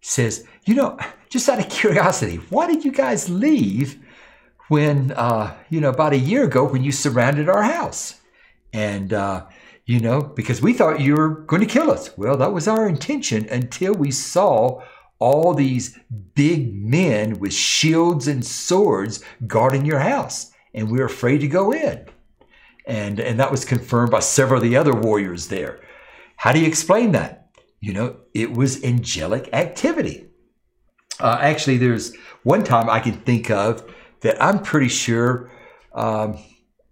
says, 0.00 0.46
You 0.64 0.74
know, 0.74 0.98
just 1.28 1.48
out 1.48 1.58
of 1.58 1.68
curiosity, 1.68 2.36
why 2.50 2.66
did 2.66 2.84
you 2.84 2.92
guys 2.92 3.30
leave 3.30 4.00
when, 4.70 5.10
uh, 5.12 5.54
you 5.68 5.80
know, 5.80 5.90
about 5.90 6.12
a 6.12 6.18
year 6.18 6.44
ago 6.44 6.64
when 6.64 6.84
you 6.84 6.92
surrounded 6.92 7.48
our 7.48 7.64
house? 7.64 8.20
And, 8.72 9.12
uh, 9.12 9.46
you 9.84 9.98
know, 9.98 10.20
because 10.22 10.62
we 10.62 10.72
thought 10.72 11.00
you 11.00 11.16
were 11.16 11.28
going 11.28 11.60
to 11.60 11.66
kill 11.66 11.90
us. 11.90 12.16
Well, 12.16 12.36
that 12.36 12.52
was 12.52 12.68
our 12.68 12.88
intention 12.88 13.48
until 13.48 13.92
we 13.92 14.12
saw 14.12 14.80
all 15.18 15.54
these 15.54 15.98
big 16.34 16.72
men 16.74 17.40
with 17.40 17.52
shields 17.52 18.28
and 18.28 18.46
swords 18.46 19.24
guarding 19.46 19.84
your 19.84 19.98
house, 19.98 20.52
and 20.72 20.88
we 20.88 20.98
were 21.00 21.06
afraid 21.06 21.38
to 21.38 21.48
go 21.48 21.72
in. 21.72 22.06
And, 22.86 23.18
and 23.18 23.40
that 23.40 23.50
was 23.50 23.64
confirmed 23.64 24.12
by 24.12 24.20
several 24.20 24.58
of 24.58 24.68
the 24.68 24.76
other 24.76 24.94
warriors 24.94 25.48
there. 25.48 25.80
How 26.36 26.52
do 26.52 26.60
you 26.60 26.66
explain 26.66 27.12
that? 27.12 27.50
You 27.80 27.92
know, 27.92 28.16
it 28.34 28.52
was 28.52 28.84
angelic 28.84 29.52
activity. 29.52 30.28
Uh, 31.18 31.38
actually, 31.40 31.76
there's 31.76 32.14
one 32.44 32.62
time 32.62 32.88
I 32.88 33.00
can 33.00 33.14
think 33.14 33.50
of 33.50 33.92
that 34.20 34.42
I'm 34.42 34.62
pretty 34.62 34.88
sure 34.88 35.50
um, 35.92 36.38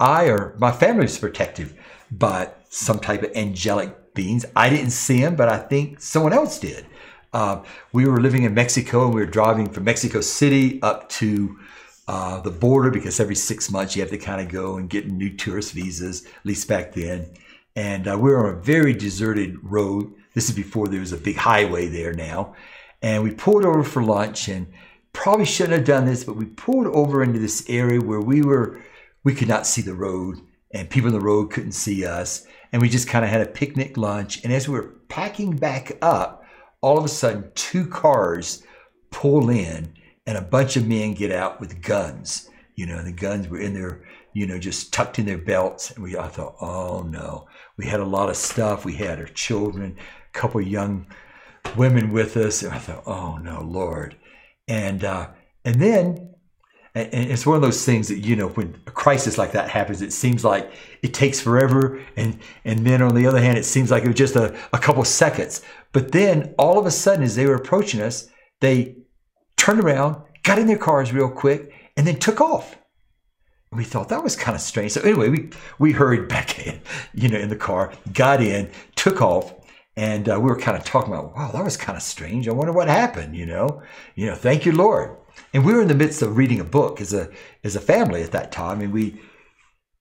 I 0.00 0.26
or 0.26 0.56
my 0.58 0.72
family 0.72 1.02
was 1.02 1.18
protected 1.18 1.76
by 2.10 2.50
some 2.70 2.98
type 2.98 3.22
of 3.22 3.34
angelic 3.36 4.14
beings. 4.14 4.44
I 4.56 4.70
didn't 4.70 4.90
see 4.90 5.20
them, 5.20 5.36
but 5.36 5.48
I 5.48 5.58
think 5.58 6.00
someone 6.00 6.32
else 6.32 6.58
did. 6.58 6.86
Uh, 7.32 7.62
we 7.92 8.06
were 8.06 8.20
living 8.20 8.44
in 8.44 8.54
Mexico 8.54 9.04
and 9.04 9.14
we 9.14 9.20
were 9.20 9.30
driving 9.30 9.68
from 9.68 9.84
Mexico 9.84 10.20
City 10.20 10.80
up 10.82 11.08
to 11.10 11.58
uh, 12.06 12.40
the 12.40 12.50
border 12.50 12.90
because 12.90 13.20
every 13.20 13.34
six 13.34 13.70
months 13.70 13.94
you 13.94 14.02
have 14.02 14.10
to 14.10 14.18
kind 14.18 14.40
of 14.40 14.48
go 14.48 14.78
and 14.78 14.88
get 14.88 15.10
new 15.10 15.36
tourist 15.36 15.72
visas, 15.72 16.24
at 16.24 16.46
least 16.46 16.66
back 16.66 16.92
then. 16.94 17.30
And 17.76 18.08
uh, 18.08 18.18
we 18.18 18.30
were 18.30 18.48
on 18.48 18.54
a 18.54 18.60
very 18.60 18.94
deserted 18.94 19.58
road. 19.62 20.12
This 20.34 20.48
is 20.48 20.56
before 20.56 20.88
there 20.88 21.00
was 21.00 21.12
a 21.12 21.18
big 21.18 21.36
highway 21.36 21.86
there 21.86 22.14
now. 22.14 22.54
And 23.02 23.22
we 23.22 23.30
pulled 23.30 23.64
over 23.64 23.84
for 23.84 24.02
lunch 24.02 24.48
and 24.48 24.66
probably 25.12 25.46
shouldn't 25.46 25.76
have 25.76 25.86
done 25.86 26.06
this, 26.06 26.24
but 26.24 26.36
we 26.36 26.46
pulled 26.46 26.86
over 26.86 27.22
into 27.22 27.38
this 27.38 27.64
area 27.68 28.00
where 28.00 28.20
we 28.20 28.42
were, 28.42 28.80
we 29.24 29.34
could 29.34 29.48
not 29.48 29.66
see 29.66 29.82
the 29.82 29.94
road 29.94 30.38
and 30.72 30.90
people 30.90 31.08
on 31.08 31.14
the 31.14 31.24
road 31.24 31.50
couldn't 31.50 31.72
see 31.72 32.04
us 32.04 32.46
and 32.72 32.82
we 32.82 32.88
just 32.88 33.08
kind 33.08 33.24
of 33.24 33.30
had 33.30 33.40
a 33.40 33.46
picnic 33.46 33.96
lunch. 33.96 34.42
And 34.44 34.52
as 34.52 34.68
we 34.68 34.74
were 34.74 34.94
packing 35.08 35.56
back 35.56 35.96
up, 36.02 36.44
all 36.80 36.98
of 36.98 37.04
a 37.04 37.08
sudden, 37.08 37.50
two 37.54 37.86
cars 37.86 38.62
pull 39.10 39.48
in 39.50 39.94
and 40.26 40.36
a 40.36 40.42
bunch 40.42 40.76
of 40.76 40.86
men 40.86 41.14
get 41.14 41.32
out 41.32 41.60
with 41.60 41.82
guns. 41.82 42.50
You 42.74 42.86
know, 42.86 42.98
and 42.98 43.06
the 43.08 43.12
guns 43.12 43.48
were 43.48 43.58
in 43.58 43.74
their, 43.74 44.04
you 44.34 44.46
know, 44.46 44.58
just 44.58 44.92
tucked 44.92 45.18
in 45.18 45.26
their 45.26 45.38
belts. 45.38 45.90
And 45.90 46.04
we, 46.04 46.16
I 46.16 46.28
thought, 46.28 46.56
oh 46.60 47.02
no. 47.02 47.48
We 47.76 47.86
had 47.86 48.00
a 48.00 48.04
lot 48.04 48.28
of 48.28 48.36
stuff. 48.36 48.84
We 48.84 48.94
had 48.94 49.18
our 49.18 49.26
children, 49.26 49.96
a 49.98 50.38
couple 50.38 50.60
young 50.60 51.06
women 51.76 52.12
with 52.12 52.36
us. 52.36 52.62
And 52.62 52.72
I 52.72 52.78
thought, 52.78 53.02
oh 53.06 53.38
no, 53.38 53.62
Lord. 53.62 54.16
And, 54.68 55.02
uh, 55.04 55.28
and 55.64 55.80
then 55.80 56.28
and 56.94 57.30
it's 57.30 57.46
one 57.46 57.56
of 57.56 57.62
those 57.62 57.84
things 57.84 58.08
that 58.08 58.18
you 58.18 58.34
know 58.34 58.48
when 58.48 58.80
a 58.86 58.90
crisis 58.90 59.38
like 59.38 59.52
that 59.52 59.70
happens 59.70 60.02
it 60.02 60.12
seems 60.12 60.44
like 60.44 60.70
it 61.02 61.14
takes 61.14 61.40
forever. 61.40 62.00
And 62.16 62.38
and 62.64 62.86
then 62.86 63.02
on 63.02 63.14
the 63.14 63.26
other 63.26 63.40
hand 63.40 63.58
it 63.58 63.64
seems 63.64 63.90
like 63.90 64.04
it 64.04 64.08
was 64.08 64.16
just 64.16 64.36
a, 64.36 64.56
a 64.72 64.78
couple 64.78 65.04
seconds. 65.04 65.62
But 65.92 66.12
then 66.12 66.54
all 66.58 66.78
of 66.78 66.86
a 66.86 66.90
sudden 66.90 67.22
as 67.22 67.36
they 67.36 67.46
were 67.46 67.54
approaching 67.54 68.00
us 68.00 68.28
they 68.60 68.96
turned 69.56 69.80
around 69.80 70.22
got 70.42 70.58
in 70.58 70.66
their 70.66 70.78
cars 70.78 71.12
real 71.12 71.30
quick 71.30 71.72
and 71.96 72.06
then 72.06 72.18
took 72.18 72.40
off. 72.40 72.76
We 73.70 73.84
thought 73.84 74.08
that 74.08 74.24
was 74.24 74.34
kind 74.34 74.54
of 74.54 74.62
strange. 74.62 74.92
So 74.92 75.02
anyway 75.02 75.28
we 75.28 75.50
we 75.78 75.92
hurried 75.92 76.28
back 76.34 76.66
in 76.66 76.80
you 77.14 77.28
know 77.28 77.38
in 77.38 77.48
the 77.48 77.56
car 77.56 77.92
got 78.12 78.42
in 78.42 78.70
took 78.96 79.20
off 79.20 79.54
and 79.98 80.28
uh, 80.28 80.38
we 80.40 80.48
were 80.48 80.58
kind 80.58 80.76
of 80.76 80.84
talking 80.84 81.12
about 81.12 81.34
wow 81.34 81.50
that 81.50 81.64
was 81.64 81.76
kind 81.76 81.96
of 81.96 82.02
strange 82.02 82.48
i 82.48 82.52
wonder 82.52 82.72
what 82.72 82.88
happened 82.88 83.36
you 83.36 83.46
know 83.46 83.82
you 84.14 84.26
know 84.26 84.34
thank 84.34 84.64
you 84.64 84.72
lord 84.72 85.16
and 85.52 85.64
we 85.64 85.72
were 85.72 85.82
in 85.82 85.88
the 85.88 85.94
midst 85.94 86.22
of 86.22 86.36
reading 86.36 86.60
a 86.60 86.64
book 86.64 87.00
as 87.00 87.12
a 87.12 87.30
as 87.64 87.76
a 87.76 87.80
family 87.80 88.22
at 88.22 88.32
that 88.32 88.52
time, 88.52 88.80
and 88.80 88.92
we 88.92 89.20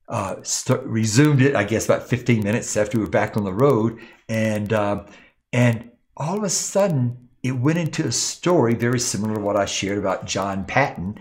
uh, 0.07 0.37
start, 0.43 0.83
resumed 0.83 1.41
it, 1.41 1.55
I 1.55 1.63
guess, 1.63 1.85
about 1.85 2.07
15 2.07 2.43
minutes 2.43 2.75
after 2.77 2.97
we 2.97 3.03
were 3.03 3.09
back 3.09 3.35
on 3.35 3.43
the 3.43 3.53
road. 3.53 3.99
And, 4.29 4.71
uh, 4.71 5.05
and 5.51 5.91
all 6.15 6.37
of 6.37 6.43
a 6.43 6.49
sudden, 6.49 7.29
it 7.43 7.51
went 7.51 7.77
into 7.77 8.07
a 8.07 8.11
story 8.11 8.73
very 8.73 8.99
similar 8.99 9.35
to 9.35 9.41
what 9.41 9.57
I 9.57 9.65
shared 9.65 9.97
about 9.97 10.25
John 10.25 10.63
Paton, 10.63 11.19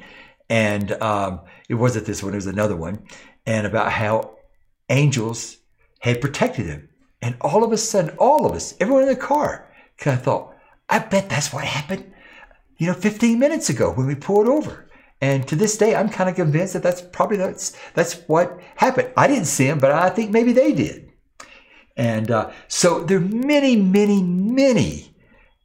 And 0.48 0.92
um, 1.02 1.40
it 1.68 1.74
wasn't 1.74 2.06
this 2.06 2.22
one, 2.22 2.32
it 2.32 2.36
was 2.36 2.46
another 2.46 2.76
one. 2.76 3.06
And 3.44 3.66
about 3.66 3.90
how 3.90 4.36
angels 4.88 5.56
had 6.00 6.20
protected 6.20 6.66
him. 6.66 6.85
And 7.22 7.36
all 7.40 7.64
of 7.64 7.72
a 7.72 7.76
sudden, 7.76 8.16
all 8.18 8.46
of 8.46 8.52
us, 8.52 8.74
everyone 8.80 9.02
in 9.02 9.08
the 9.08 9.16
car, 9.16 9.68
kind 9.98 10.18
of 10.18 10.24
thought, 10.24 10.54
I 10.88 10.98
bet 10.98 11.28
that's 11.28 11.52
what 11.52 11.64
happened, 11.64 12.12
you 12.76 12.86
know, 12.86 12.94
15 12.94 13.38
minutes 13.38 13.68
ago 13.70 13.92
when 13.92 14.06
we 14.06 14.14
pulled 14.14 14.48
over. 14.48 14.88
And 15.20 15.48
to 15.48 15.56
this 15.56 15.78
day, 15.78 15.94
I'm 15.94 16.10
kind 16.10 16.28
of 16.28 16.36
convinced 16.36 16.74
that 16.74 16.82
that's 16.82 17.00
probably 17.00 17.38
that's 17.38 17.74
that's 17.94 18.14
what 18.26 18.60
happened. 18.76 19.10
I 19.16 19.26
didn't 19.26 19.46
see 19.46 19.66
him, 19.66 19.78
but 19.78 19.90
I 19.90 20.10
think 20.10 20.30
maybe 20.30 20.52
they 20.52 20.72
did. 20.72 21.10
And 21.96 22.30
uh, 22.30 22.50
so 22.68 23.02
there 23.02 23.16
are 23.16 23.20
many, 23.20 23.76
many, 23.76 24.22
many 24.22 25.16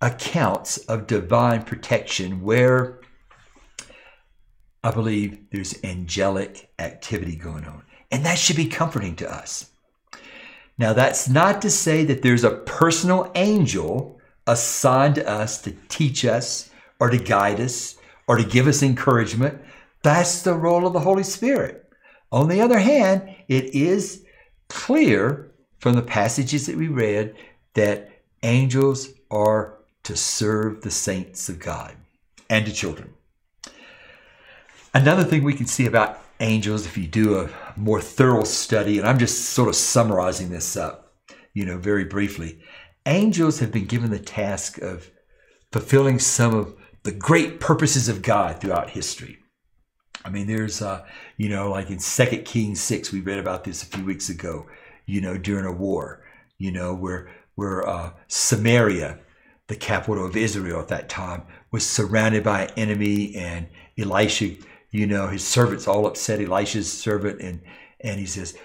accounts 0.02 0.78
of 0.78 1.06
divine 1.06 1.64
protection 1.64 2.42
where 2.42 3.02
I 4.84 4.92
believe 4.92 5.50
there's 5.52 5.84
angelic 5.84 6.72
activity 6.80 7.36
going 7.36 7.66
on. 7.66 7.84
And 8.10 8.26
that 8.26 8.40
should 8.40 8.56
be 8.56 8.68
comforting 8.68 9.16
to 9.18 9.32
us. 9.32 9.71
Now, 10.82 10.94
that's 10.94 11.30
not 11.30 11.62
to 11.62 11.70
say 11.70 12.06
that 12.06 12.24
there's 12.24 12.44
a 12.44 12.50
personal 12.50 13.32
angel 13.36 14.20
assigned 14.48 15.14
to 15.14 15.30
us 15.30 15.62
to 15.62 15.74
teach 15.90 16.26
us 16.26 16.72
or 17.00 17.12
to 17.12 17.20
guide 17.20 17.60
us 17.60 17.98
or 18.28 18.38
to 18.38 18.44
give 18.44 18.66
us 18.66 18.82
encouragement. 18.82 19.62
That's 20.02 20.42
the 20.42 20.56
role 20.56 20.88
of 20.88 20.94
the 20.94 21.02
Holy 21.02 21.22
Spirit. 21.22 21.88
On 22.32 22.50
the 22.50 22.62
other 22.62 22.80
hand, 22.80 23.30
it 23.48 23.76
is 23.76 24.26
clear 24.70 25.52
from 25.78 25.94
the 25.94 26.02
passages 26.02 26.66
that 26.66 26.78
we 26.78 26.88
read 26.88 27.36
that 27.76 28.10
angels 28.42 29.10
are 29.30 29.78
to 30.02 30.18
serve 30.18 30.82
the 30.82 30.90
saints 30.90 31.48
of 31.48 31.60
God 31.60 31.96
and 32.50 32.66
to 32.66 32.74
children. 32.74 33.14
Another 34.96 35.26
thing 35.26 35.44
we 35.44 35.54
can 35.54 35.68
see 35.68 35.86
about 35.86 36.20
angels, 36.40 36.88
if 36.88 36.98
you 36.98 37.06
do 37.06 37.38
a 37.38 37.50
more 37.76 38.02
thorough 38.02 38.44
study, 38.44 38.98
and 38.98 39.08
I'm 39.08 39.20
just 39.20 39.50
sort 39.50 39.70
of 39.70 39.76
summarizing 39.76 40.50
this 40.50 40.76
up, 40.76 41.14
you 41.54 41.66
know, 41.66 41.78
very 41.78 42.06
briefly, 42.06 42.60
angels 43.06 43.60
have 43.60 43.72
been 43.72 43.86
given 43.86 44.12
the 44.12 44.20
task 44.20 44.78
of 44.80 45.12
fulfilling 45.72 46.20
some 46.20 46.54
of 46.54 46.76
the 47.04 47.12
great 47.12 47.60
purposes 47.60 48.08
of 48.10 48.22
God 48.22 48.60
throughout 48.60 48.92
history. 48.92 49.40
I 50.24 50.30
mean, 50.30 50.48
there's, 50.48 50.82
uh, 50.82 51.04
you 51.38 51.50
know, 51.50 51.72
like 51.72 51.90
in 51.90 52.00
Second 52.00 52.46
Kings 52.46 52.80
6, 52.82 53.12
we 53.12 53.22
read 53.22 53.40
about 53.40 53.64
this 53.64 53.82
a 53.82 53.88
few 53.88 54.06
weeks 54.06 54.30
ago, 54.30 54.68
you 55.06 55.20
know, 55.20 55.38
during 55.38 55.66
a 55.66 55.72
war, 55.72 56.24
you 56.60 56.72
know, 56.72 56.94
where, 56.94 57.30
where 57.56 57.88
uh, 57.88 58.12
Samaria, 58.28 59.20
the 59.68 59.76
capital 59.76 60.26
of 60.26 60.36
Israel 60.36 60.80
at 60.80 60.90
that 60.90 61.10
time, 61.10 61.44
was 61.72 61.88
surrounded 61.88 62.44
by 62.44 62.64
an 62.64 62.72
enemy, 62.78 63.36
and 63.36 63.68
Elisha, 63.98 64.52
you 64.92 65.08
know, 65.08 65.28
his 65.28 65.46
servants 65.46 65.88
all 65.88 66.06
upset 66.06 66.42
Elisha's 66.42 66.92
servant, 66.92 67.42
and, 67.42 67.62
and 68.02 68.20
he 68.20 68.26
says, 68.26 68.58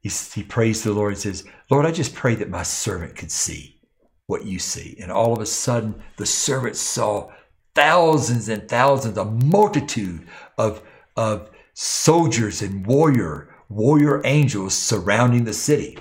he, 0.00 0.08
he 0.08 0.42
prays 0.42 0.82
to 0.82 0.88
the 0.88 0.94
Lord 0.94 1.12
and 1.12 1.20
says, 1.20 1.44
Lord, 1.70 1.86
I 1.86 1.92
just 1.92 2.14
pray 2.14 2.34
that 2.36 2.50
my 2.50 2.62
servant 2.62 3.16
could 3.16 3.30
see 3.30 3.80
what 4.26 4.44
you 4.44 4.58
see. 4.58 4.96
And 5.00 5.10
all 5.10 5.32
of 5.32 5.40
a 5.40 5.46
sudden, 5.46 6.02
the 6.16 6.26
servant 6.26 6.76
saw 6.76 7.30
thousands 7.74 8.48
and 8.48 8.68
thousands, 8.68 9.18
a 9.18 9.24
multitude 9.24 10.26
of, 10.58 10.82
of 11.16 11.50
soldiers 11.74 12.62
and 12.62 12.86
warrior, 12.86 13.54
warrior 13.68 14.22
angels 14.24 14.74
surrounding 14.74 15.44
the 15.44 15.52
city. 15.52 15.98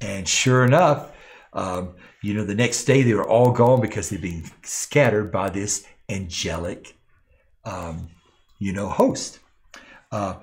And 0.00 0.28
sure 0.28 0.64
enough, 0.64 1.12
um, 1.52 1.94
you 2.22 2.34
know, 2.34 2.44
the 2.44 2.54
next 2.54 2.84
day 2.84 3.02
they 3.02 3.14
were 3.14 3.28
all 3.28 3.52
gone 3.52 3.80
because 3.80 4.08
they'd 4.08 4.20
been 4.20 4.44
scattered 4.62 5.30
by 5.32 5.50
this 5.50 5.86
angelic, 6.08 6.96
um, 7.64 8.10
you 8.58 8.72
know, 8.72 8.88
host. 8.88 9.38
Uh, 10.10 10.36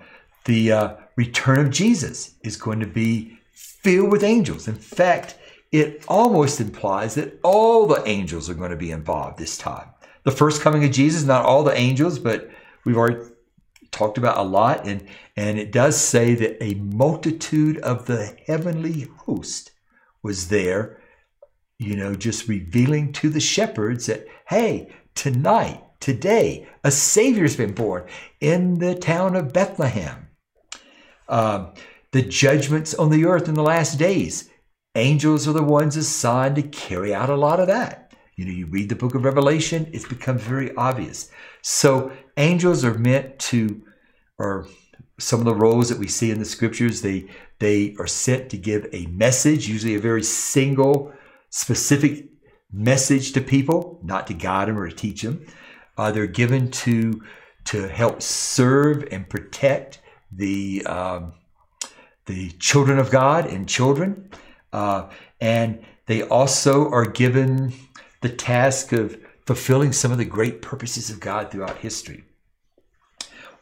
the 0.46 0.72
uh, 0.72 0.96
return 1.16 1.60
of 1.60 1.72
Jesus 1.72 2.36
is 2.44 2.56
going 2.56 2.80
to 2.80 2.88
be 2.88 3.40
filled 3.52 4.12
with 4.12 4.24
angels. 4.24 4.68
In 4.68 4.76
fact, 4.76 5.38
it 5.72 6.04
almost 6.08 6.62
implies 6.62 7.16
that 7.16 7.40
all 7.44 7.88
the 7.88 8.08
angels 8.08 8.50
are 8.50 8.54
going 8.54 8.72
to 8.72 8.78
be 8.78 8.92
involved 8.92 9.38
this 9.40 9.58
time 9.58 9.90
the 10.26 10.32
first 10.32 10.62
coming 10.62 10.84
of 10.84 10.92
Jesus, 10.92 11.24
not 11.24 11.46
all 11.46 11.64
the 11.64 11.78
angels, 11.78 12.20
but 12.20 12.50
we've 12.84 12.98
already 12.98 13.30
talked 13.92 14.18
about 14.18 14.38
a 14.38 14.44
lot. 14.44 14.86
And, 14.86 15.08
and 15.38 15.58
it 15.58 15.72
does 15.72 15.96
say 15.96 16.34
that 16.36 16.62
a 16.62 16.74
multitude 16.74 17.78
of 17.78 18.08
the 18.08 18.36
heavenly 18.46 19.08
host 19.20 19.72
was 20.22 20.50
there, 20.50 21.00
you 21.78 21.96
know, 21.96 22.16
just 22.16 22.48
revealing 22.48 23.14
to 23.14 23.30
the 23.30 23.40
shepherds 23.40 24.08
that, 24.08 24.26
hey, 24.48 24.92
tonight, 25.14 25.82
today, 26.06 26.68
a 26.84 26.92
Savior's 26.92 27.56
been 27.56 27.74
born 27.74 28.06
in 28.40 28.78
the 28.78 28.94
town 28.94 29.36
of 29.36 29.52
Bethlehem. 29.52 30.28
Um, 31.28 31.74
the 32.12 32.22
judgments 32.22 32.94
on 32.94 33.10
the 33.10 33.26
earth 33.26 33.48
in 33.48 33.56
the 33.56 33.64
last 33.64 33.98
days, 33.98 34.48
angels 34.94 35.48
are 35.48 35.54
the 35.54 35.64
ones 35.64 35.98
assigned 35.98 36.58
to 36.58 36.62
carry 36.62 37.12
out 37.12 37.32
a 37.32 37.36
lot 37.36 37.60
of 37.60 37.66
that. 37.70 38.14
You 38.36 38.46
know, 38.46 38.52
you 38.52 38.68
read 38.68 38.90
the 38.90 38.96
book 38.96 39.16
of 39.16 39.26
Revelation, 39.26 39.90
it's 39.94 40.08
become 40.08 40.38
very 40.38 40.76
obvious. 40.76 41.32
So 41.64 42.12
angels 42.38 42.86
are 42.86 42.94
meant 42.94 43.40
to, 43.50 43.82
or 44.38 44.68
some 45.18 45.40
of 45.40 45.46
the 45.46 45.56
roles 45.56 45.90
that 45.90 45.98
we 45.98 46.08
see 46.08 46.30
in 46.30 46.38
the 46.38 46.46
scriptures, 46.46 47.02
they 47.02 47.32
they 47.58 47.96
are 47.98 48.06
sent 48.06 48.52
to 48.52 48.58
give 48.58 48.86
a 48.92 49.08
message, 49.08 49.68
usually 49.68 49.96
a 49.96 50.00
very 50.00 50.22
single, 50.22 51.14
specific 51.50 52.28
message 52.72 53.32
to 53.32 53.42
people, 53.42 54.00
not 54.04 54.28
to 54.28 54.36
guide 54.36 54.68
them 54.68 54.78
or 54.78 54.88
to 54.88 54.96
teach 54.96 55.24
them. 55.24 55.48
Uh, 55.98 56.12
they're 56.12 56.28
given 56.28 56.72
to 56.72 57.22
to 57.66 57.88
help 57.88 58.22
serve 58.22 59.08
and 59.12 59.28
protect 59.30 60.00
the 60.32 60.86
um, 60.86 61.34
the 62.26 62.52
children 62.52 63.00
of 63.00 63.12
God 63.12 63.46
and 63.46 63.68
children, 63.68 64.30
uh, 64.74 65.10
and 65.40 65.84
they 66.06 66.22
also 66.22 66.90
are 66.90 67.06
given 67.06 67.74
the 68.22 68.30
task 68.30 68.92
of 68.92 69.18
fulfilling 69.46 69.92
some 69.94 70.12
of 70.12 70.18
the 70.18 70.26
great 70.26 70.62
purposes 70.62 71.10
of 71.10 71.20
God 71.20 71.52
throughout 71.52 71.78
history. 71.78 72.24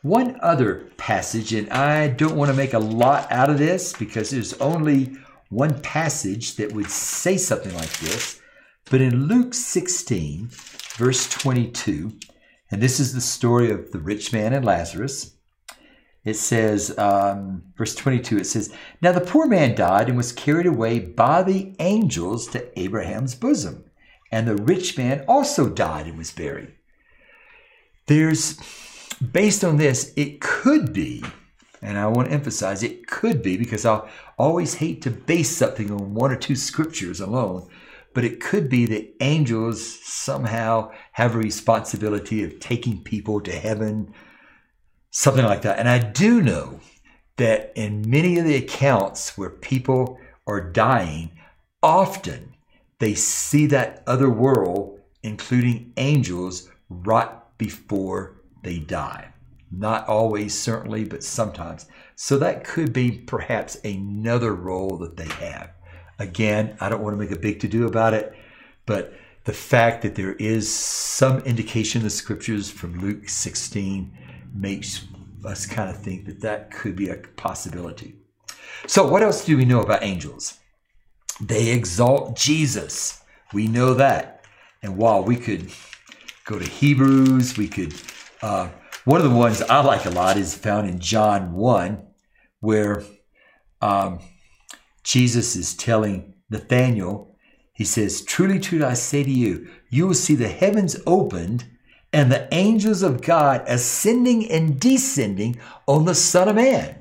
One 0.02 0.38
other 0.42 0.92
passage, 0.98 1.54
and 1.54 1.70
I 1.70 2.10
don't 2.10 2.36
want 2.36 2.52
to 2.52 2.58
make 2.58 2.74
a 2.74 2.80
lot 2.80 3.32
out 3.32 3.50
of 3.50 3.58
this 3.58 3.94
because 3.94 4.30
there's 4.30 4.54
only 4.56 5.16
one 5.50 5.80
passage 5.82 6.56
that 6.56 6.74
would 6.74 6.90
say 6.90 7.38
something 7.38 7.74
like 7.76 7.98
this, 8.00 8.42
but 8.90 9.02
in 9.02 9.28
Luke 9.28 9.54
16, 9.54 10.50
verse 10.98 11.30
22, 11.30 12.14
and 12.72 12.82
this 12.82 13.00
is 13.00 13.14
the 13.14 13.22
story 13.22 13.72
of 13.72 13.92
the 13.92 14.00
rich 14.00 14.34
man 14.34 14.54
and 14.54 14.66
Lazarus. 14.66 15.36
It 16.24 16.36
says, 16.36 16.98
um, 16.98 17.64
verse 17.78 17.96
22, 17.96 18.38
it 18.38 18.46
says, 18.46 18.74
Now 19.02 19.12
the 19.12 19.22
poor 19.22 19.48
man 19.48 19.76
died 19.76 20.08
and 20.08 20.18
was 20.18 20.32
carried 20.32 20.66
away 20.66 21.00
by 21.00 21.44
the 21.44 21.76
angels 21.80 22.48
to 22.48 22.80
Abraham's 22.80 23.36
bosom 23.36 23.86
and 24.34 24.48
the 24.48 24.56
rich 24.56 24.98
man 24.98 25.24
also 25.28 25.70
died 25.70 26.08
and 26.08 26.18
was 26.18 26.32
buried. 26.32 26.74
There's, 28.08 28.58
based 29.20 29.64
on 29.64 29.78
this, 29.78 30.12
it 30.16 30.42
could 30.42 30.92
be, 30.92 31.24
and 31.84 32.00
I 32.00 32.08
want 32.08 32.30
to 32.30 32.34
emphasize 32.34 32.82
it 32.82 33.06
could 33.06 33.44
be 33.44 33.58
because 33.58 33.86
I 33.86 34.10
always 34.40 34.74
hate 34.74 35.04
to 35.04 35.12
base 35.12 35.56
something 35.56 35.92
on 35.92 36.16
one 36.16 36.32
or 36.32 36.36
two 36.36 36.56
scriptures 36.56 37.22
alone, 37.22 37.70
but 38.14 38.24
it 38.24 38.40
could 38.40 38.70
be 38.70 38.86
that 38.86 39.14
angels 39.22 40.00
somehow 40.04 40.92
have 41.14 41.36
a 41.36 41.40
responsibility 41.40 42.44
of 42.44 42.60
taking 42.60 43.04
people 43.04 43.42
to 43.42 43.52
heaven, 43.52 44.14
something 45.12 45.46
like 45.46 45.64
that. 45.64 45.80
And 45.80 45.90
I 45.90 46.00
do 46.00 46.42
know 46.42 46.80
that 47.38 47.72
in 47.76 48.10
many 48.10 48.38
of 48.38 48.46
the 48.46 48.56
accounts 48.56 49.38
where 49.38 49.50
people 49.50 50.20
are 50.46 50.62
dying, 50.72 51.32
often 51.82 52.56
they 53.00 53.16
see 53.16 53.66
that 53.68 54.04
other 54.08 54.30
world, 54.30 55.00
including 55.24 55.94
angels, 55.98 56.70
right 56.90 57.30
before 57.58 58.42
they 58.62 58.80
die. 58.80 59.34
Not 59.72 60.08
always, 60.08 60.58
certainly, 60.58 61.04
but 61.04 61.24
sometimes. 61.24 61.88
So 62.16 62.38
that 62.38 62.64
could 62.64 62.94
be 62.94 63.12
perhaps 63.12 63.76
another 63.84 64.54
role 64.54 64.98
that 64.98 65.18
they 65.18 65.28
have. 65.28 65.72
Again, 66.20 66.78
I 66.80 66.90
don't 66.90 67.02
want 67.02 67.14
to 67.14 67.20
make 67.20 67.32
a 67.32 67.40
big 67.40 67.60
to 67.62 67.68
do 67.68 67.88
about 67.88 68.14
it, 68.14 68.36
but 68.86 69.14
the 69.46 69.54
fact 69.54 70.02
that 70.04 70.16
there 70.16 70.34
is 70.34 70.74
some 70.74 71.40
indication 71.40 72.00
in 72.00 72.04
the 72.04 72.10
scriptures 72.10 72.70
from 72.70 73.00
Luke 73.02 73.28
16 73.28 74.16
makes 74.54 75.06
us 75.46 75.66
kind 75.66 75.90
of 75.90 75.98
think 75.98 76.26
that 76.26 76.42
that 76.42 76.72
could 76.72 76.96
be 76.96 77.10
a 77.10 77.18
possibility. 77.36 78.16
So, 78.88 79.08
what 79.08 79.24
else 79.24 79.46
do 79.46 79.58
we 79.58 79.66
know 79.66 79.82
about 79.82 80.04
angels? 80.04 80.60
They 81.42 81.72
exalt 81.72 82.36
Jesus. 82.36 83.22
We 83.54 83.68
know 83.68 83.94
that. 83.96 84.46
And 84.82 84.98
while 84.98 85.24
we 85.24 85.36
could 85.36 85.72
go 86.46 86.60
to 86.60 86.66
Hebrews, 86.66 87.58
we 87.58 87.68
could, 87.68 87.94
uh, 88.42 88.70
one 89.06 89.22
of 89.22 89.30
the 89.30 89.36
ones 89.36 89.62
I 89.62 89.82
like 89.82 90.06
a 90.06 90.10
lot 90.10 90.38
is 90.38 90.54
found 90.54 90.90
in 90.90 91.00
John 91.00 91.54
1, 91.54 92.06
where 92.60 93.04
um, 93.82 94.20
Jesus 95.04 95.56
is 95.56 95.76
telling 95.76 96.34
Nathanael, 96.50 97.36
he 97.74 97.84
says, 97.84 98.22
Truly, 98.22 98.60
truly, 98.60 98.86
I 98.86 98.94
say 98.94 99.24
to 99.24 99.32
you, 99.32 99.68
you 99.90 100.08
will 100.08 100.14
see 100.14 100.36
the 100.36 100.48
heavens 100.48 100.96
opened 101.06 101.66
and 102.14 102.32
the 102.32 102.48
angels 102.54 103.02
of 103.02 103.22
God 103.22 103.64
ascending 103.68 104.50
and 104.50 104.80
descending 104.80 105.60
on 105.88 106.06
the 106.06 106.16
Son 106.16 106.48
of 106.48 106.56
Man. 106.56 107.00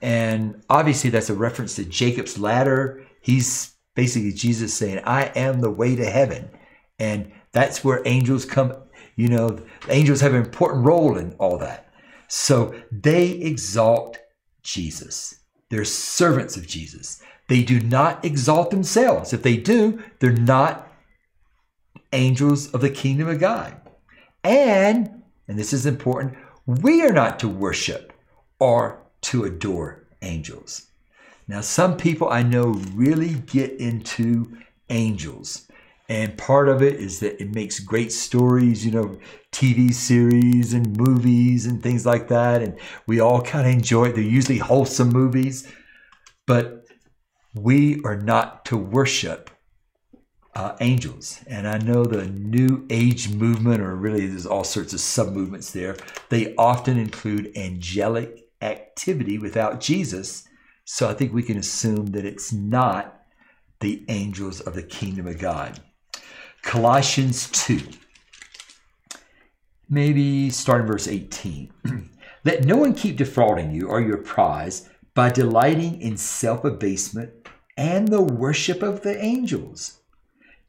And 0.00 0.62
obviously, 0.68 1.10
that's 1.10 1.30
a 1.30 1.34
reference 1.34 1.76
to 1.76 1.84
Jacob's 1.84 2.38
ladder. 2.38 3.06
He's 3.20 3.74
basically 3.94 4.32
Jesus 4.32 4.74
saying, 4.74 5.00
I 5.04 5.24
am 5.36 5.60
the 5.60 5.70
way 5.70 5.94
to 5.96 6.04
heaven. 6.04 6.50
And 6.98 7.32
that's 7.52 7.84
where 7.84 8.02
angels 8.06 8.44
come. 8.44 8.74
You 9.16 9.28
know, 9.28 9.60
angels 9.88 10.20
have 10.20 10.34
an 10.34 10.44
important 10.44 10.84
role 10.84 11.16
in 11.16 11.32
all 11.34 11.58
that. 11.58 11.92
So 12.28 12.74
they 12.90 13.30
exalt 13.30 14.18
Jesus. 14.62 15.43
They're 15.74 15.84
servants 15.84 16.56
of 16.56 16.68
Jesus. 16.68 17.20
They 17.48 17.64
do 17.64 17.80
not 17.80 18.24
exalt 18.24 18.70
themselves. 18.70 19.32
If 19.32 19.42
they 19.42 19.56
do, 19.56 20.00
they're 20.20 20.30
not 20.30 20.88
angels 22.12 22.72
of 22.72 22.80
the 22.80 22.90
kingdom 22.90 23.26
of 23.26 23.40
God. 23.40 23.74
And, 24.44 25.24
and 25.48 25.58
this 25.58 25.72
is 25.72 25.84
important, 25.84 26.38
we 26.64 27.02
are 27.02 27.12
not 27.12 27.40
to 27.40 27.48
worship 27.48 28.12
or 28.60 29.02
to 29.22 29.42
adore 29.42 30.06
angels. 30.22 30.86
Now, 31.48 31.60
some 31.60 31.96
people 31.96 32.28
I 32.28 32.44
know 32.44 32.80
really 32.94 33.34
get 33.34 33.72
into 33.80 34.56
angels. 34.90 35.66
And 36.08 36.36
part 36.36 36.68
of 36.68 36.82
it 36.82 36.96
is 36.96 37.20
that 37.20 37.40
it 37.40 37.54
makes 37.54 37.80
great 37.80 38.12
stories, 38.12 38.84
you 38.84 38.92
know, 38.92 39.18
TV 39.52 39.92
series 39.92 40.74
and 40.74 40.96
movies 40.98 41.64
and 41.64 41.82
things 41.82 42.04
like 42.04 42.28
that. 42.28 42.60
And 42.62 42.78
we 43.06 43.20
all 43.20 43.40
kind 43.40 43.66
of 43.66 43.72
enjoy 43.72 44.06
it. 44.06 44.14
They're 44.14 44.22
usually 44.22 44.58
wholesome 44.58 45.08
movies. 45.08 45.66
But 46.46 46.84
we 47.54 48.02
are 48.04 48.16
not 48.16 48.66
to 48.66 48.76
worship 48.76 49.50
uh, 50.54 50.76
angels. 50.80 51.40
And 51.46 51.66
I 51.66 51.78
know 51.78 52.04
the 52.04 52.26
New 52.26 52.86
Age 52.90 53.30
movement, 53.30 53.80
or 53.80 53.96
really 53.96 54.26
there's 54.26 54.46
all 54.46 54.64
sorts 54.64 54.92
of 54.92 55.00
sub 55.00 55.32
movements 55.32 55.72
there, 55.72 55.96
they 56.28 56.54
often 56.56 56.98
include 56.98 57.56
angelic 57.56 58.44
activity 58.60 59.38
without 59.38 59.80
Jesus. 59.80 60.46
So 60.84 61.08
I 61.08 61.14
think 61.14 61.32
we 61.32 61.42
can 61.42 61.58
assume 61.58 62.06
that 62.06 62.24
it's 62.26 62.52
not 62.52 63.22
the 63.80 64.04
angels 64.08 64.60
of 64.60 64.74
the 64.74 64.82
kingdom 64.82 65.26
of 65.26 65.38
God. 65.38 65.80
Colossians 66.64 67.50
2, 67.52 67.80
maybe 69.88 70.50
starting 70.50 70.86
verse 70.86 71.06
18. 71.06 71.72
Let 72.44 72.64
no 72.64 72.76
one 72.76 72.94
keep 72.94 73.16
defrauding 73.16 73.70
you 73.70 73.86
or 73.88 74.00
your 74.00 74.18
prize 74.18 74.88
by 75.14 75.30
delighting 75.30 76.00
in 76.00 76.16
self 76.16 76.64
abasement 76.64 77.30
and 77.76 78.08
the 78.08 78.22
worship 78.22 78.82
of 78.82 79.02
the 79.02 79.22
angels 79.22 80.00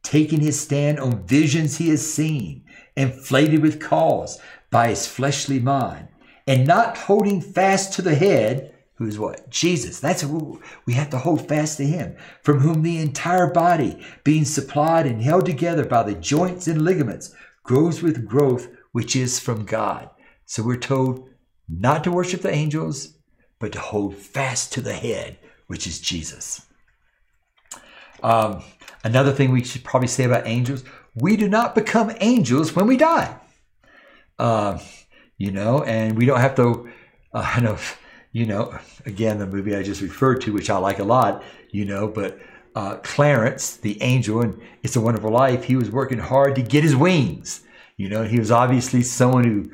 taking 0.05 0.39
his 0.39 0.59
stand 0.59 0.99
on 0.99 1.25
visions 1.25 1.77
he 1.77 1.89
has 1.89 2.13
seen, 2.13 2.63
inflated 2.95 3.61
with 3.61 3.81
cause 3.81 4.39
by 4.69 4.89
his 4.89 5.07
fleshly 5.07 5.59
mind, 5.59 6.07
and 6.47 6.67
not 6.67 6.95
holding 6.95 7.41
fast 7.41 7.91
to 7.93 8.01
the 8.03 8.15
head, 8.15 8.74
who's 8.95 9.19
what? 9.19 9.49
Jesus. 9.49 9.99
That's 9.99 10.21
who 10.21 10.61
we 10.85 10.93
have 10.93 11.09
to 11.11 11.17
hold 11.17 11.47
fast 11.47 11.77
to 11.77 11.85
him, 11.85 12.15
from 12.41 12.59
whom 12.59 12.81
the 12.81 12.97
entire 12.97 13.51
body, 13.51 14.03
being 14.23 14.45
supplied 14.45 15.05
and 15.05 15.21
held 15.21 15.45
together 15.45 15.85
by 15.85 16.03
the 16.03 16.15
joints 16.15 16.67
and 16.67 16.81
ligaments, 16.81 17.33
grows 17.63 18.01
with 18.01 18.27
growth 18.27 18.67
which 18.91 19.15
is 19.15 19.39
from 19.39 19.65
God. 19.65 20.09
So 20.45 20.63
we're 20.63 20.77
told 20.77 21.27
not 21.67 22.03
to 22.03 22.11
worship 22.11 22.41
the 22.41 22.53
angels, 22.53 23.17
but 23.59 23.71
to 23.73 23.79
hold 23.79 24.15
fast 24.15 24.73
to 24.73 24.81
the 24.81 24.93
head, 24.93 25.37
which 25.67 25.87
is 25.87 25.99
Jesus. 25.99 26.65
Um, 28.23 28.63
another 29.03 29.31
thing 29.31 29.51
we 29.51 29.63
should 29.63 29.83
probably 29.83 30.07
say 30.07 30.23
about 30.23 30.47
angels 30.47 30.83
we 31.15 31.37
do 31.37 31.47
not 31.47 31.75
become 31.75 32.11
angels 32.19 32.75
when 32.75 32.87
we 32.87 32.97
die. 32.97 33.37
Uh, 34.37 34.79
you 35.37 35.51
know, 35.51 35.83
and 35.83 36.17
we 36.17 36.25
don't 36.25 36.39
have 36.39 36.55
to, 36.55 36.89
uh, 37.33 37.51
I 37.55 37.61
know, 37.61 37.77
you 38.35 38.45
know, 38.45 38.77
again, 39.05 39.39
the 39.39 39.47
movie 39.47 39.73
I 39.77 39.81
just 39.81 40.01
referred 40.01 40.41
to, 40.41 40.51
which 40.51 40.69
I 40.69 40.75
like 40.75 40.99
a 40.99 41.05
lot, 41.05 41.41
you 41.71 41.85
know, 41.85 42.09
but 42.09 42.37
uh, 42.75 42.97
Clarence, 42.97 43.77
the 43.77 44.01
angel, 44.01 44.41
and 44.41 44.61
It's 44.83 44.97
a 44.97 44.99
Wonderful 44.99 45.31
Life, 45.31 45.63
he 45.63 45.77
was 45.77 45.89
working 45.89 46.19
hard 46.19 46.53
to 46.55 46.61
get 46.61 46.83
his 46.83 46.97
wings. 46.97 47.61
You 47.95 48.09
know, 48.09 48.23
he 48.23 48.37
was 48.37 48.51
obviously 48.51 49.03
someone 49.03 49.45
who 49.45 49.71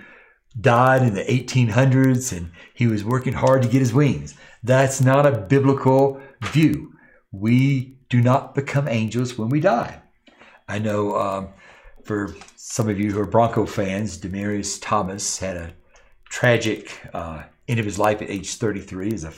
died 0.61 1.01
in 1.01 1.15
the 1.15 1.23
1800s 1.23 2.37
and 2.37 2.51
he 2.75 2.85
was 2.85 3.03
working 3.03 3.33
hard 3.33 3.63
to 3.63 3.67
get 3.67 3.79
his 3.79 3.95
wings. 3.95 4.35
That's 4.61 5.01
not 5.01 5.25
a 5.25 5.39
biblical 5.39 6.21
view. 6.43 6.93
We 7.31 7.97
do 8.09 8.21
not 8.21 8.53
become 8.53 8.87
angels 8.87 9.39
when 9.39 9.49
we 9.49 9.59
die. 9.59 10.03
I 10.67 10.77
know 10.77 11.15
um, 11.17 11.49
for 12.03 12.35
some 12.57 12.89
of 12.89 12.99
you 12.99 13.11
who 13.11 13.21
are 13.21 13.25
Bronco 13.25 13.65
fans, 13.65 14.19
Demaryius 14.19 14.77
Thomas 14.79 15.39
had 15.39 15.57
a 15.57 15.73
tragic 16.31 16.97
uh, 17.13 17.43
end 17.67 17.79
of 17.79 17.85
his 17.85 17.99
life 17.99 18.21
at 18.21 18.29
age 18.29 18.55
33 18.55 19.13
as 19.13 19.23
a 19.25 19.33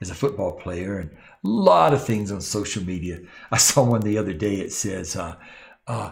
as 0.00 0.10
a 0.10 0.14
football 0.14 0.50
player, 0.50 0.98
and 0.98 1.10
a 1.10 1.48
lot 1.48 1.94
of 1.94 2.04
things 2.04 2.32
on 2.32 2.40
social 2.40 2.82
media. 2.82 3.20
I 3.52 3.56
saw 3.56 3.84
one 3.84 4.00
the 4.00 4.18
other 4.18 4.32
day. 4.32 4.56
It 4.56 4.72
says, 4.72 5.14
uh, 5.16 5.36
uh, 5.86 6.10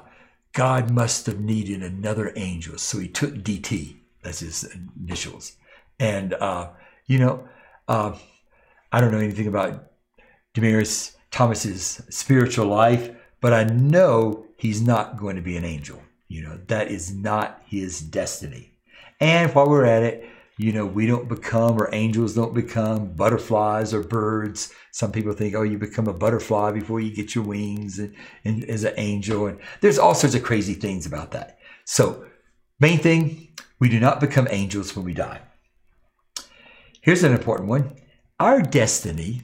"God 0.52 0.90
must 0.90 1.26
have 1.26 1.40
needed 1.40 1.82
another 1.82 2.32
angel, 2.36 2.78
so 2.78 2.98
he 2.98 3.08
took 3.08 3.34
DT. 3.34 3.96
That's 4.22 4.38
his 4.38 4.64
initials." 4.96 5.56
And 5.98 6.34
uh, 6.34 6.70
you 7.06 7.18
know, 7.18 7.48
uh, 7.88 8.16
I 8.92 9.00
don't 9.00 9.10
know 9.10 9.18
anything 9.18 9.48
about 9.48 9.90
Demaryius 10.54 11.16
Thomas's 11.32 12.02
spiritual 12.10 12.66
life, 12.66 13.10
but 13.40 13.52
I 13.52 13.64
know 13.64 14.46
he's 14.56 14.80
not 14.80 15.16
going 15.16 15.34
to 15.34 15.42
be 15.42 15.56
an 15.56 15.64
angel. 15.64 16.00
You 16.28 16.42
know, 16.42 16.60
that 16.68 16.88
is 16.88 17.12
not 17.12 17.60
his 17.66 18.00
destiny. 18.00 18.69
And 19.20 19.54
while 19.54 19.68
we're 19.68 19.84
at 19.84 20.02
it, 20.02 20.28
you 20.56 20.72
know, 20.72 20.84
we 20.84 21.06
don't 21.06 21.28
become, 21.28 21.80
or 21.80 21.88
angels 21.92 22.34
don't 22.34 22.54
become 22.54 23.12
butterflies 23.14 23.94
or 23.94 24.02
birds. 24.02 24.72
Some 24.92 25.12
people 25.12 25.32
think, 25.32 25.54
oh, 25.54 25.62
you 25.62 25.78
become 25.78 26.06
a 26.06 26.12
butterfly 26.12 26.72
before 26.72 27.00
you 27.00 27.14
get 27.14 27.34
your 27.34 27.44
wings 27.44 27.98
and, 27.98 28.14
and 28.44 28.64
as 28.64 28.84
an 28.84 28.94
angel. 28.98 29.46
And 29.46 29.58
there's 29.80 29.98
all 29.98 30.14
sorts 30.14 30.34
of 30.34 30.42
crazy 30.42 30.74
things 30.74 31.06
about 31.06 31.30
that. 31.30 31.58
So, 31.84 32.26
main 32.78 32.98
thing, 32.98 33.48
we 33.78 33.88
do 33.88 33.98
not 33.98 34.20
become 34.20 34.48
angels 34.50 34.94
when 34.94 35.04
we 35.04 35.14
die. 35.14 35.40
Here's 37.00 37.24
an 37.24 37.32
important 37.32 37.68
one 37.68 37.96
our 38.38 38.60
destiny 38.62 39.42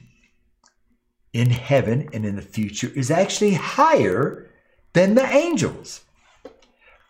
in 1.33 1.49
heaven 1.49 2.09
and 2.13 2.25
in 2.25 2.35
the 2.35 2.41
future 2.41 2.91
is 2.95 3.11
actually 3.11 3.53
higher 3.53 4.49
than 4.93 5.15
the 5.15 5.25
angels. 5.25 6.01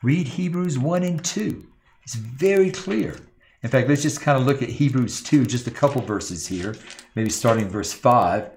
Read 0.03 0.27
Hebrews 0.27 0.77
1 0.77 1.03
and 1.03 1.23
2. 1.23 1.65
It's 2.07 2.15
very 2.15 2.71
clear. 2.71 3.17
In 3.63 3.69
fact, 3.69 3.89
let's 3.89 4.01
just 4.01 4.21
kind 4.21 4.39
of 4.39 4.47
look 4.47 4.61
at 4.61 4.69
Hebrews 4.69 5.21
2, 5.23 5.45
just 5.45 5.67
a 5.67 5.71
couple 5.71 6.01
verses 6.01 6.47
here, 6.47 6.73
maybe 7.15 7.29
starting 7.29 7.67
verse 7.67 7.91
5. 7.91 8.49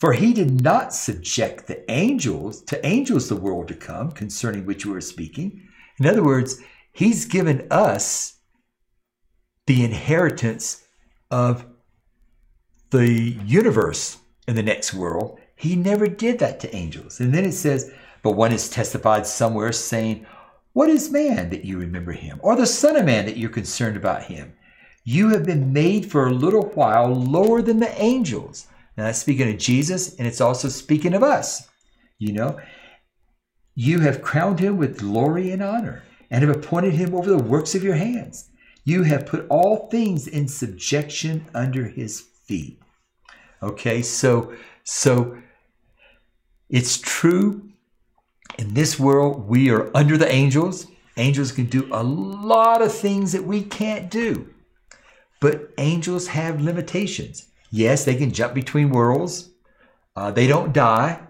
For 0.00 0.12
he 0.12 0.34
did 0.34 0.60
not 0.60 0.92
subject 0.92 1.66
the 1.66 1.90
angels 1.90 2.60
to 2.64 2.84
angels 2.84 3.30
the 3.30 3.36
world 3.36 3.68
to 3.68 3.74
come, 3.74 4.12
concerning 4.12 4.66
which 4.66 4.84
we 4.84 4.94
are 4.94 5.00
speaking. 5.00 5.66
In 5.98 6.04
other 6.04 6.22
words, 6.22 6.60
he's 6.92 7.24
given 7.24 7.66
us 7.70 8.40
the 9.66 9.82
inheritance 9.82 10.84
of 11.30 11.64
the 12.90 13.08
universe 13.46 14.18
in 14.46 14.56
the 14.56 14.62
next 14.62 14.92
world. 14.92 15.40
He 15.56 15.74
never 15.74 16.06
did 16.06 16.38
that 16.40 16.60
to 16.60 16.76
angels. 16.76 17.18
And 17.18 17.32
then 17.32 17.46
it 17.46 17.52
says, 17.52 17.90
but 18.22 18.32
one 18.32 18.52
is 18.52 18.68
testified 18.68 19.26
somewhere 19.26 19.72
saying, 19.72 20.26
What 20.74 20.90
is 20.90 21.10
man 21.10 21.50
that 21.50 21.64
you 21.64 21.78
remember 21.78 22.10
him? 22.10 22.40
Or 22.42 22.56
the 22.56 22.66
Son 22.66 22.96
of 22.96 23.06
Man 23.06 23.26
that 23.26 23.36
you're 23.36 23.48
concerned 23.48 23.96
about 23.96 24.24
him? 24.24 24.52
You 25.04 25.28
have 25.30 25.46
been 25.46 25.72
made 25.72 26.10
for 26.10 26.26
a 26.26 26.32
little 26.32 26.66
while 26.70 27.14
lower 27.14 27.62
than 27.62 27.78
the 27.78 28.02
angels. 28.02 28.66
Now 28.96 29.04
that's 29.04 29.20
speaking 29.20 29.48
of 29.48 29.58
Jesus, 29.58 30.16
and 30.16 30.26
it's 30.26 30.40
also 30.40 30.68
speaking 30.68 31.14
of 31.14 31.22
us. 31.22 31.68
You 32.18 32.32
know, 32.32 32.60
you 33.76 34.00
have 34.00 34.20
crowned 34.20 34.58
him 34.58 34.76
with 34.76 34.98
glory 34.98 35.52
and 35.52 35.62
honor, 35.62 36.02
and 36.30 36.42
have 36.42 36.56
appointed 36.56 36.94
him 36.94 37.14
over 37.14 37.30
the 37.30 37.38
works 37.38 37.76
of 37.76 37.84
your 37.84 37.94
hands. 37.94 38.50
You 38.84 39.04
have 39.04 39.26
put 39.26 39.46
all 39.48 39.88
things 39.90 40.26
in 40.26 40.48
subjection 40.48 41.46
under 41.54 41.86
his 41.86 42.20
feet. 42.20 42.80
Okay, 43.62 44.02
so 44.02 44.52
so 44.82 45.38
it's 46.68 46.98
true 46.98 47.70
in 48.58 48.74
this 48.74 48.98
world 48.98 49.48
we 49.48 49.70
are 49.70 49.90
under 49.96 50.16
the 50.16 50.30
angels. 50.32 50.86
Angels 51.16 51.52
can 51.52 51.66
do 51.66 51.88
a 51.92 52.02
lot 52.02 52.82
of 52.82 52.92
things 52.92 53.32
that 53.32 53.44
we 53.44 53.62
can't 53.62 54.10
do. 54.10 54.52
But 55.40 55.70
angels 55.78 56.28
have 56.28 56.60
limitations. 56.60 57.48
Yes, 57.70 58.04
they 58.04 58.14
can 58.14 58.32
jump 58.32 58.54
between 58.54 58.90
worlds. 58.90 59.50
Uh, 60.16 60.30
they 60.30 60.46
don't 60.46 60.72
die. 60.72 61.20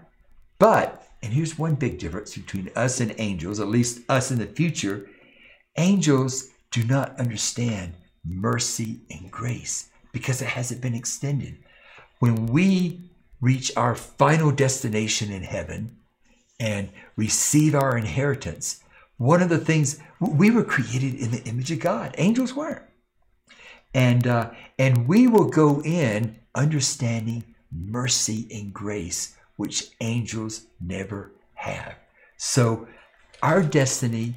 But, 0.59 1.07
and 1.21 1.33
here's 1.33 1.57
one 1.57 1.75
big 1.75 1.99
difference 1.99 2.35
between 2.35 2.71
us 2.75 2.99
and 2.99 3.13
angels, 3.17 3.59
at 3.59 3.67
least 3.67 4.01
us 4.09 4.31
in 4.31 4.39
the 4.39 4.45
future 4.45 5.09
angels 5.77 6.49
do 6.71 6.83
not 6.83 7.19
understand 7.19 7.93
mercy 8.23 9.01
and 9.11 9.29
grace 9.29 9.89
because 10.11 10.41
it 10.41 10.47
hasn't 10.47 10.81
been 10.81 10.95
extended. 10.95 11.57
when 12.19 12.47
we 12.47 13.01
reach 13.41 13.75
our 13.75 13.93
final 13.95 14.49
destination 14.51 15.31
in 15.31 15.43
heaven 15.43 15.97
and 16.59 16.89
receive 17.15 17.75
our 17.75 17.97
inheritance, 17.97 18.83
one 19.17 19.41
of 19.41 19.49
the 19.49 19.57
things 19.57 19.99
we 20.19 20.51
were 20.51 20.63
created 20.63 21.15
in 21.15 21.31
the 21.31 21.43
image 21.43 21.71
of 21.71 21.79
God. 21.79 22.15
Angels 22.17 22.53
weren't, 22.53 22.83
and 23.93 24.27
uh, 24.27 24.51
and 24.77 25.07
we 25.07 25.27
will 25.27 25.49
go 25.49 25.81
in 25.81 26.37
understanding 26.53 27.43
mercy 27.71 28.47
and 28.51 28.73
grace, 28.73 29.35
which 29.57 29.89
angels 30.01 30.67
never 30.79 31.31
have. 31.55 31.95
So, 32.37 32.87
our 33.41 33.61
destiny, 33.61 34.35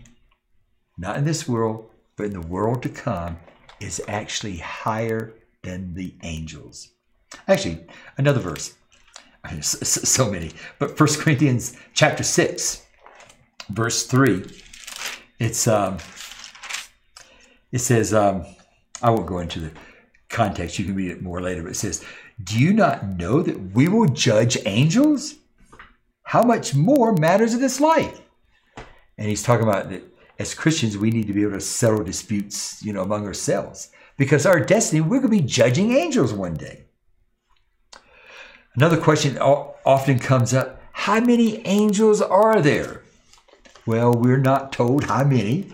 not 0.96 1.16
in 1.16 1.24
this 1.24 1.48
world, 1.48 1.90
but 2.16 2.26
in 2.26 2.32
the 2.32 2.40
world 2.40 2.82
to 2.82 2.88
come, 2.88 3.38
is 3.80 4.02
actually 4.08 4.58
higher 4.58 5.34
than 5.62 5.94
the 5.94 6.14
angels. 6.22 6.90
Actually, 7.46 7.86
another 8.16 8.40
verse. 8.40 8.74
So 9.62 10.30
many, 10.30 10.52
but 10.78 10.96
First 10.96 11.20
Corinthians 11.20 11.76
chapter 11.94 12.22
6, 12.22 12.86
verse 13.70 14.06
3. 14.06 14.44
It's 15.38 15.66
um 15.66 15.98
it 17.70 17.80
says, 17.80 18.14
um, 18.14 18.46
I 19.02 19.10
won't 19.10 19.26
go 19.26 19.38
into 19.38 19.60
the 19.60 19.72
context, 20.28 20.78
you 20.78 20.84
can 20.84 20.94
read 20.94 21.10
it 21.10 21.22
more 21.22 21.40
later, 21.40 21.62
but 21.62 21.72
it 21.72 21.76
says, 21.76 22.04
Do 22.42 22.58
you 22.58 22.72
not 22.72 23.06
know 23.06 23.42
that 23.42 23.74
we 23.74 23.88
will 23.88 24.06
judge 24.06 24.58
angels? 24.66 25.34
How 26.22 26.42
much 26.42 26.74
more 26.74 27.14
matters 27.14 27.54
of 27.54 27.60
this 27.60 27.80
life? 27.80 28.20
And 29.16 29.28
he's 29.28 29.42
talking 29.42 29.66
about 29.66 29.90
that 29.90 30.02
as 30.38 30.54
Christians, 30.54 30.96
we 30.96 31.10
need 31.10 31.26
to 31.26 31.32
be 31.32 31.42
able 31.42 31.52
to 31.52 31.60
settle 31.60 32.04
disputes, 32.04 32.82
you 32.82 32.92
know, 32.92 33.02
among 33.02 33.26
ourselves. 33.26 33.90
Because 34.16 34.46
our 34.46 34.60
destiny, 34.60 35.00
we're 35.00 35.20
going 35.20 35.32
to 35.32 35.42
be 35.42 35.48
judging 35.48 35.92
angels 35.92 36.32
one 36.32 36.54
day. 36.54 36.84
Another 38.78 38.96
question 38.96 39.36
often 39.38 40.20
comes 40.20 40.54
up 40.54 40.80
how 40.92 41.18
many 41.18 41.66
angels 41.66 42.22
are 42.22 42.62
there? 42.62 43.02
Well, 43.86 44.14
we're 44.14 44.36
not 44.36 44.72
told 44.72 45.06
how 45.06 45.24
many, 45.24 45.72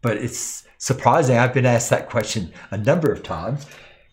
but 0.00 0.16
it's 0.16 0.66
surprising. 0.78 1.36
I've 1.36 1.52
been 1.52 1.66
asked 1.66 1.90
that 1.90 2.08
question 2.08 2.50
a 2.70 2.78
number 2.78 3.12
of 3.12 3.22
times. 3.22 3.66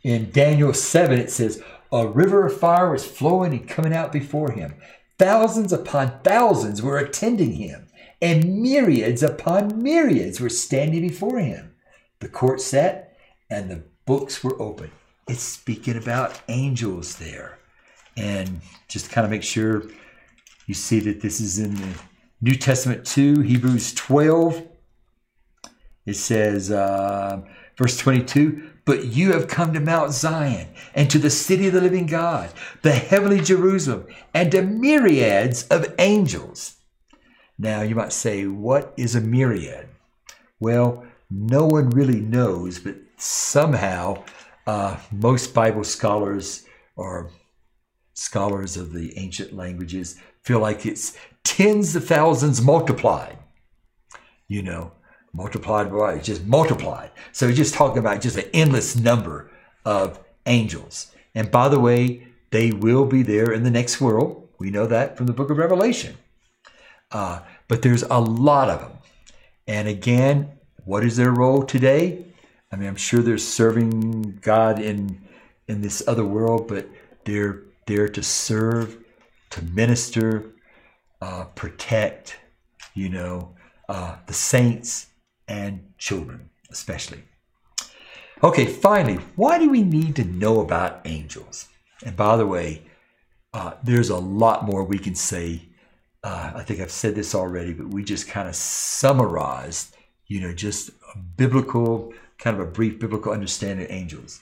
In 0.03 0.31
Daniel 0.31 0.73
7, 0.73 1.17
it 1.17 1.31
says, 1.31 1.63
A 1.93 2.05
river 2.09 2.45
of 2.45 2.59
fire 2.59 2.91
was 2.91 3.05
flowing 3.05 3.53
and 3.53 3.69
coming 3.69 3.93
out 3.93 4.11
before 4.11 4.51
him. 4.51 4.75
Thousands 5.17 5.71
upon 5.71 6.19
thousands 6.25 6.81
were 6.81 6.97
attending 6.97 7.53
him, 7.53 7.87
and 8.21 8.61
myriads 8.61 9.23
upon 9.23 9.81
myriads 9.81 10.41
were 10.41 10.49
standing 10.49 11.07
before 11.07 11.39
him. 11.39 11.73
The 12.19 12.27
court 12.27 12.59
sat, 12.59 13.15
and 13.49 13.71
the 13.71 13.83
books 14.05 14.43
were 14.43 14.61
open. 14.61 14.91
It's 15.25 15.41
speaking 15.41 15.95
about 15.95 16.41
angels 16.49 17.15
there 17.15 17.54
and 18.17 18.61
just 18.87 19.11
kind 19.11 19.25
of 19.25 19.31
make 19.31 19.43
sure 19.43 19.83
you 20.67 20.73
see 20.73 20.99
that 21.01 21.21
this 21.21 21.39
is 21.39 21.59
in 21.59 21.75
the 21.75 21.93
New 22.41 22.55
Testament 22.55 23.05
too, 23.05 23.41
Hebrews 23.41 23.93
12. 23.93 24.63
It 26.05 26.15
says, 26.15 26.71
uh, 26.71 27.41
verse 27.77 27.97
22, 27.97 28.69
but 28.85 29.05
you 29.05 29.33
have 29.33 29.47
come 29.47 29.73
to 29.73 29.79
Mount 29.79 30.11
Zion 30.11 30.67
and 30.93 31.09
to 31.09 31.17
the 31.17 31.29
city 31.29 31.67
of 31.67 31.73
the 31.73 31.81
living 31.81 32.05
God, 32.05 32.51
the 32.83 32.91
heavenly 32.91 33.41
Jerusalem, 33.41 34.05
and 34.33 34.51
to 34.51 34.61
myriads 34.61 35.67
of 35.69 35.93
angels. 35.97 36.75
Now 37.57 37.81
you 37.81 37.95
might 37.95 38.13
say, 38.13 38.45
what 38.45 38.93
is 38.97 39.15
a 39.15 39.21
myriad? 39.21 39.87
Well, 40.59 41.05
no 41.29 41.65
one 41.65 41.89
really 41.89 42.21
knows, 42.21 42.79
but 42.79 42.95
somehow 43.17 44.23
uh, 44.67 44.97
most 45.11 45.53
Bible 45.53 45.83
scholars 45.83 46.65
or 46.95 47.31
scholars 48.15 48.77
of 48.77 48.93
the 48.93 49.15
ancient 49.17 49.53
languages 49.53 50.15
feel 50.41 50.59
like 50.59 50.85
it's 50.85 51.15
tens 51.43 51.95
of 51.95 52.05
thousands 52.05 52.61
multiplied. 52.61 53.37
You 54.47 54.63
know, 54.63 54.91
multiplied 55.33 55.91
by 55.91 56.19
just 56.19 56.45
multiplied. 56.45 57.11
So 57.31 57.47
he's 57.47 57.57
just 57.57 57.75
talking 57.75 57.99
about 57.99 58.21
just 58.21 58.37
an 58.37 58.49
endless 58.53 58.95
number 58.95 59.51
of 59.83 60.19
angels. 60.45 61.11
And 61.35 61.51
by 61.51 61.69
the 61.69 61.79
way, 61.79 62.27
they 62.51 62.71
will 62.71 63.05
be 63.05 63.21
there 63.21 63.51
in 63.51 63.63
the 63.63 63.71
next 63.71 63.99
world. 63.99 64.49
We 64.57 64.71
know 64.71 64.87
that 64.87 65.17
from 65.17 65.25
the 65.25 65.33
book 65.33 65.49
of 65.49 65.57
Revelation. 65.57 66.15
Uh, 67.11 67.41
but 67.67 67.81
there's 67.81 68.03
a 68.03 68.19
lot 68.19 68.69
of 68.69 68.79
them. 68.79 68.91
And 69.67 69.87
again, 69.87 70.51
what 70.85 71.03
is 71.03 71.17
their 71.17 71.31
role 71.31 71.63
today? 71.63 72.25
I 72.71 72.77
mean, 72.77 72.87
I'm 72.87 72.95
sure 72.95 73.21
they're 73.21 73.37
serving 73.37 74.39
God 74.41 74.79
in 74.79 75.21
in 75.67 75.81
this 75.81 76.07
other 76.07 76.25
world, 76.25 76.67
but 76.67 76.87
they're 77.25 77.63
there 77.85 78.07
to 78.09 78.23
serve, 78.23 79.03
to 79.51 79.63
minister, 79.63 80.53
uh, 81.21 81.45
protect, 81.55 82.37
you 82.93 83.09
know, 83.09 83.55
uh, 83.89 84.17
the 84.25 84.33
saints 84.33 85.07
and 85.47 85.93
children, 85.97 86.49
especially. 86.69 87.23
Okay, 88.43 88.65
finally, 88.65 89.23
why 89.35 89.57
do 89.59 89.69
we 89.69 89.81
need 89.81 90.15
to 90.17 90.25
know 90.25 90.59
about 90.61 91.01
angels? 91.05 91.67
And 92.05 92.15
by 92.15 92.35
the 92.35 92.45
way, 92.45 92.83
uh, 93.53 93.75
there's 93.83 94.09
a 94.09 94.17
lot 94.17 94.65
more 94.65 94.83
we 94.83 94.99
can 94.99 95.15
say. 95.15 95.61
Uh, 96.23 96.51
I 96.55 96.63
think 96.63 96.79
I've 96.79 96.91
said 96.91 97.15
this 97.15 97.33
already, 97.33 97.73
but 97.73 97.87
we 97.87 98.03
just 98.03 98.27
kind 98.27 98.49
of 98.49 98.55
summarized, 98.55 99.95
you 100.27 100.41
know, 100.41 100.53
just 100.53 100.89
a 100.89 101.17
biblical, 101.17 102.13
kind 102.37 102.59
of 102.59 102.67
a 102.67 102.69
brief 102.69 102.99
biblical 102.99 103.31
understanding 103.31 103.85
of 103.85 103.91
angels. 103.91 104.41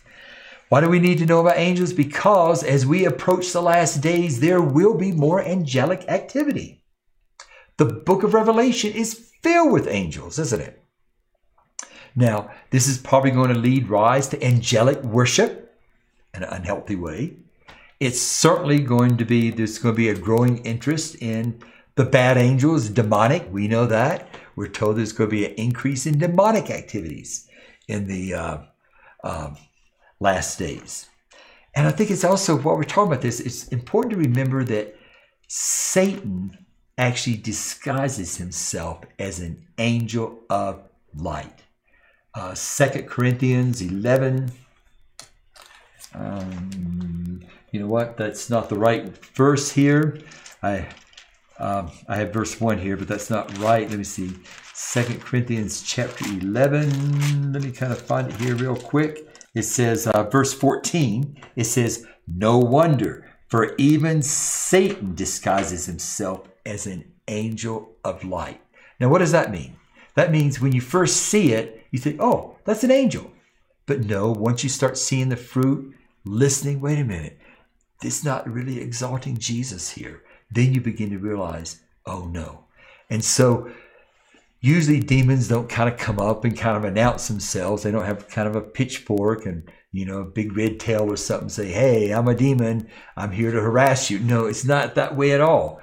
Why 0.73 0.81
do 0.81 0.89
we 0.89 0.97
need 0.97 1.19
to 1.19 1.27
know 1.27 1.39
about 1.39 1.59
angels? 1.59 1.93
Because 1.93 2.63
as 2.63 2.83
we 2.83 3.05
approach 3.05 3.51
the 3.51 3.61
last 3.61 4.01
days, 4.01 4.39
there 4.39 4.59
will 4.59 4.97
be 4.97 5.11
more 5.11 5.39
angelic 5.39 6.03
activity. 6.09 6.83
The 7.77 7.85
book 7.85 8.23
of 8.23 8.33
Revelation 8.33 8.91
is 8.91 9.29
filled 9.43 9.71
with 9.71 9.87
angels, 9.87 10.39
isn't 10.39 10.59
it? 10.59 10.83
Now, 12.15 12.49
this 12.71 12.87
is 12.87 12.97
probably 12.97 13.29
going 13.29 13.53
to 13.53 13.59
lead 13.59 13.87
rise 13.87 14.27
to 14.29 14.43
angelic 14.43 15.03
worship 15.03 15.79
in 16.33 16.41
an 16.41 16.49
unhealthy 16.49 16.95
way. 16.95 17.37
It's 17.99 18.19
certainly 18.19 18.79
going 18.79 19.17
to 19.17 19.25
be, 19.25 19.51
there's 19.51 19.77
going 19.77 19.93
to 19.93 19.97
be 19.97 20.09
a 20.09 20.15
growing 20.15 20.57
interest 20.65 21.13
in 21.21 21.61
the 21.93 22.05
bad 22.05 22.35
angels, 22.35 22.89
demonic. 22.89 23.47
We 23.51 23.67
know 23.67 23.85
that. 23.85 24.27
We're 24.55 24.69
told 24.69 24.97
there's 24.97 25.13
going 25.13 25.29
to 25.29 25.35
be 25.35 25.45
an 25.45 25.53
increase 25.53 26.07
in 26.07 26.17
demonic 26.17 26.71
activities 26.71 27.47
in 27.87 28.07
the 28.07 28.33
uh, 28.33 28.57
um, 29.23 29.55
last 30.23 30.57
days. 30.57 31.09
And 31.75 31.85
I 31.85 31.91
think 31.91 32.09
it's 32.09 32.23
also, 32.23 32.57
while 32.57 32.75
we're 32.75 32.83
talking 32.83 33.11
about 33.11 33.21
this, 33.21 33.39
it's 33.39 33.67
important 33.67 34.13
to 34.13 34.17
remember 34.17 34.63
that 34.63 34.95
Satan 35.47 36.57
actually 36.97 37.37
disguises 37.37 38.37
himself 38.37 39.01
as 39.19 39.39
an 39.39 39.67
angel 39.77 40.39
of 40.49 40.83
light. 41.15 41.63
Uh, 42.33 42.55
2 42.55 43.03
Corinthians 43.03 43.81
11. 43.81 44.51
Um, 46.15 47.41
you 47.71 47.79
know 47.79 47.87
what? 47.87 48.17
That's 48.17 48.49
not 48.49 48.69
the 48.69 48.77
right 48.77 49.05
verse 49.35 49.71
here. 49.71 50.19
I 50.61 50.87
um, 51.59 51.91
I 52.07 52.15
have 52.17 52.33
verse 52.33 52.59
1 52.59 52.79
here, 52.79 52.97
but 52.97 53.07
that's 53.07 53.29
not 53.29 53.55
right. 53.59 53.87
Let 53.87 53.97
me 53.97 54.03
see. 54.03 54.31
2 54.93 55.19
Corinthians 55.19 55.83
chapter 55.83 56.25
11. 56.25 57.53
Let 57.53 57.61
me 57.63 57.71
kind 57.71 57.91
of 57.91 58.01
find 58.01 58.27
it 58.27 58.35
here 58.37 58.55
real 58.55 58.75
quick 58.75 59.32
it 59.53 59.63
says, 59.63 60.07
uh, 60.07 60.23
verse 60.23 60.53
14, 60.53 61.39
it 61.55 61.65
says, 61.65 62.05
No 62.27 62.57
wonder, 62.57 63.29
for 63.47 63.75
even 63.77 64.21
Satan 64.21 65.13
disguises 65.15 65.85
himself 65.85 66.47
as 66.65 66.87
an 66.87 67.11
angel 67.27 67.95
of 68.03 68.23
light. 68.23 68.61
Now, 68.99 69.09
what 69.09 69.19
does 69.19 69.31
that 69.31 69.51
mean? 69.51 69.75
That 70.15 70.31
means 70.31 70.59
when 70.59 70.71
you 70.71 70.81
first 70.81 71.17
see 71.17 71.53
it, 71.53 71.85
you 71.91 71.99
think, 71.99 72.21
oh, 72.21 72.57
that's 72.65 72.83
an 72.83 72.91
angel. 72.91 73.31
But 73.85 74.05
no, 74.05 74.31
once 74.31 74.63
you 74.63 74.69
start 74.69 74.97
seeing 74.97 75.29
the 75.29 75.35
fruit, 75.35 75.93
listening, 76.25 76.79
wait 76.79 76.99
a 76.99 77.03
minute, 77.03 77.37
this 78.01 78.19
is 78.19 78.25
not 78.25 78.49
really 78.49 78.79
exalting 78.79 79.37
Jesus 79.37 79.91
here. 79.91 80.23
Then 80.51 80.73
you 80.73 80.81
begin 80.81 81.09
to 81.11 81.17
realize, 81.17 81.81
oh 82.05 82.25
no. 82.25 82.65
And 83.09 83.23
so 83.23 83.71
usually 84.63 85.01
demons 85.01 85.49
don't 85.49 85.67
kind 85.67 85.89
of 85.89 85.99
come 85.99 86.19
up 86.19 86.45
and 86.45 86.57
kind 86.57 86.77
of 86.77 86.85
announce 86.85 87.27
themselves. 87.27 87.83
They 87.83 87.91
don't 87.91 88.05
have 88.05 88.29
kind 88.29 88.47
of 88.47 88.55
a 88.55 88.61
pitchfork 88.61 89.45
and, 89.45 89.69
you 89.91 90.05
know, 90.05 90.21
a 90.21 90.25
big 90.25 90.55
red 90.55 90.79
tail 90.79 91.11
or 91.11 91.17
something 91.17 91.49
say, 91.49 91.67
hey, 91.67 92.11
I'm 92.11 92.29
a 92.29 92.33
demon. 92.33 92.87
I'm 93.17 93.33
here 93.33 93.51
to 93.51 93.59
harass 93.59 94.09
you. 94.09 94.19
No, 94.19 94.45
it's 94.45 94.63
not 94.63 94.95
that 94.95 95.17
way 95.17 95.33
at 95.33 95.41
all. 95.41 95.81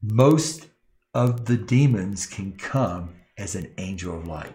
Most 0.00 0.68
of 1.12 1.46
the 1.46 1.56
demons 1.56 2.24
can 2.24 2.52
come 2.52 3.16
as 3.36 3.56
an 3.56 3.74
angel 3.78 4.16
of 4.16 4.28
light. 4.28 4.54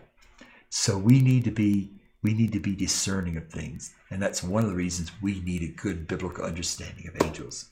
So 0.70 0.98
we 0.98 1.20
need 1.20 1.44
to 1.44 1.52
be 1.52 1.92
we 2.24 2.34
need 2.34 2.54
to 2.54 2.60
be 2.62 2.74
discerning 2.74 3.36
of 3.36 3.50
things. 3.50 3.94
And 4.10 4.22
that's 4.22 4.42
one 4.42 4.64
of 4.64 4.70
the 4.70 4.76
reasons 4.78 5.12
we 5.22 5.42
need 5.42 5.62
a 5.62 5.82
good 5.82 6.08
biblical 6.08 6.46
understanding 6.46 7.10
of 7.10 7.22
angels. 7.22 7.70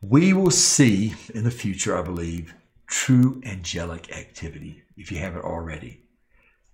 We 0.00 0.32
will 0.32 0.50
see 0.50 1.14
in 1.32 1.44
the 1.44 1.52
future, 1.52 1.96
I 1.96 2.02
believe, 2.02 2.52
true 2.86 3.40
angelic 3.44 4.16
activity, 4.16 4.82
if 4.96 5.10
you 5.10 5.18
haven't 5.18 5.44
already. 5.44 6.00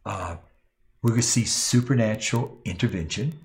Uh, 0.04 0.36
we're 1.02 1.10
going 1.10 1.22
to 1.22 1.26
see 1.26 1.44
supernatural 1.44 2.58
intervention. 2.64 3.38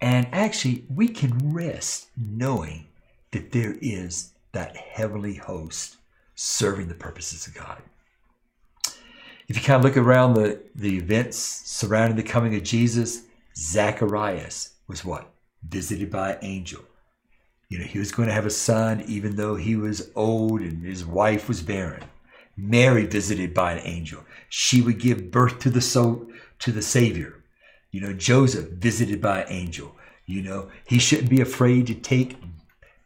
And 0.00 0.26
actually, 0.32 0.84
we 0.88 1.08
can 1.08 1.52
rest 1.52 2.08
knowing 2.16 2.86
that 3.30 3.52
there 3.52 3.76
is 3.80 4.32
that 4.52 4.76
heavenly 4.76 5.34
host 5.34 5.96
serving 6.34 6.88
the 6.88 6.94
purposes 6.94 7.46
of 7.46 7.54
God. 7.54 7.82
If 9.48 9.56
you 9.56 9.62
kind 9.62 9.78
of 9.78 9.84
look 9.84 9.96
around 9.96 10.34
the, 10.34 10.60
the 10.74 10.96
events 10.96 11.36
surrounding 11.36 12.16
the 12.16 12.22
coming 12.22 12.54
of 12.54 12.62
Jesus, 12.62 13.22
Zacharias 13.56 14.74
was 14.88 15.04
what? 15.04 15.30
Visited 15.68 16.10
by 16.10 16.32
an 16.32 16.38
angel. 16.42 16.82
You 17.72 17.78
know, 17.78 17.86
he 17.86 17.98
was 17.98 18.12
going 18.12 18.28
to 18.28 18.34
have 18.34 18.44
a 18.44 18.50
son 18.50 19.02
even 19.08 19.36
though 19.36 19.56
he 19.56 19.76
was 19.76 20.10
old 20.14 20.60
and 20.60 20.84
his 20.84 21.06
wife 21.06 21.48
was 21.48 21.62
barren. 21.62 22.04
Mary 22.54 23.06
visited 23.06 23.54
by 23.54 23.72
an 23.72 23.86
angel. 23.86 24.22
She 24.50 24.82
would 24.82 24.98
give 24.98 25.30
birth 25.30 25.58
to 25.60 25.70
the 25.70 25.80
soul 25.80 26.26
to 26.58 26.70
the 26.70 26.82
Savior. 26.82 27.42
You 27.90 28.02
know, 28.02 28.12
Joseph 28.12 28.68
visited 28.72 29.22
by 29.22 29.40
an 29.40 29.46
angel. 29.48 29.96
You 30.26 30.42
know, 30.42 30.68
he 30.84 30.98
shouldn't 30.98 31.30
be 31.30 31.40
afraid 31.40 31.86
to 31.86 31.94
take 31.94 32.36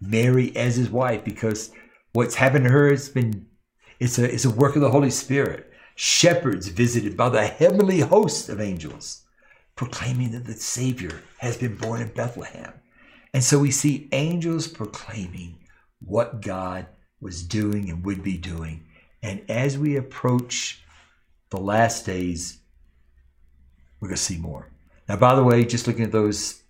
Mary 0.01 0.51
as 0.57 0.75
his 0.75 0.91
wife 0.91 1.23
because 1.23 1.71
what's 2.13 2.35
happened 2.35 2.65
to 2.65 2.73
her 2.73 2.91
has 2.91 3.09
been 3.09 3.47
it's 4.01 4.19
a 4.19 4.25
it's 4.25 4.47
a 4.47 4.51
work 4.51 4.75
of 4.75 4.83
the 4.83 4.91
Holy 4.91 5.11
Spirit. 5.11 5.73
Shepherds 5.95 6.67
visited 6.67 7.17
by 7.17 7.29
the 7.29 7.47
heavenly 7.47 8.01
host 8.01 8.49
of 8.49 8.61
angels, 8.61 9.23
proclaiming 9.77 10.33
that 10.33 10.45
the 10.45 10.55
Savior 10.55 11.23
has 11.39 11.57
been 11.57 11.77
born 11.77 12.03
in 12.03 12.09
Bethlehem. 12.09 12.73
And 13.37 13.45
so 13.45 13.59
we 13.59 13.71
see 13.71 14.09
angels 14.13 14.67
proclaiming 14.67 15.59
what 16.01 16.41
God 16.41 16.87
was 17.21 17.43
doing 17.43 17.91
and 17.91 18.03
would 18.03 18.23
be 18.23 18.39
doing. 18.39 18.87
And 19.23 19.43
as 19.51 19.77
we 19.77 19.97
approach 19.97 20.83
the 21.51 21.59
last 21.59 22.07
days, 22.07 22.61
we're 24.01 24.09
going 24.09 24.17
to 24.17 24.23
see 24.23 24.39
more. 24.39 24.71
Now, 25.07 25.17
by 25.17 25.35
the 25.35 25.45
way, 25.45 25.67
just 25.67 25.87
looking 25.87 26.07
at 26.07 26.13
those 26.13 26.63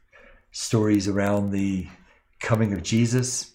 stories 0.51 1.07
around 1.07 1.53
the 1.53 1.87
coming 2.41 2.73
of 2.73 2.83
Jesus, 2.83 3.53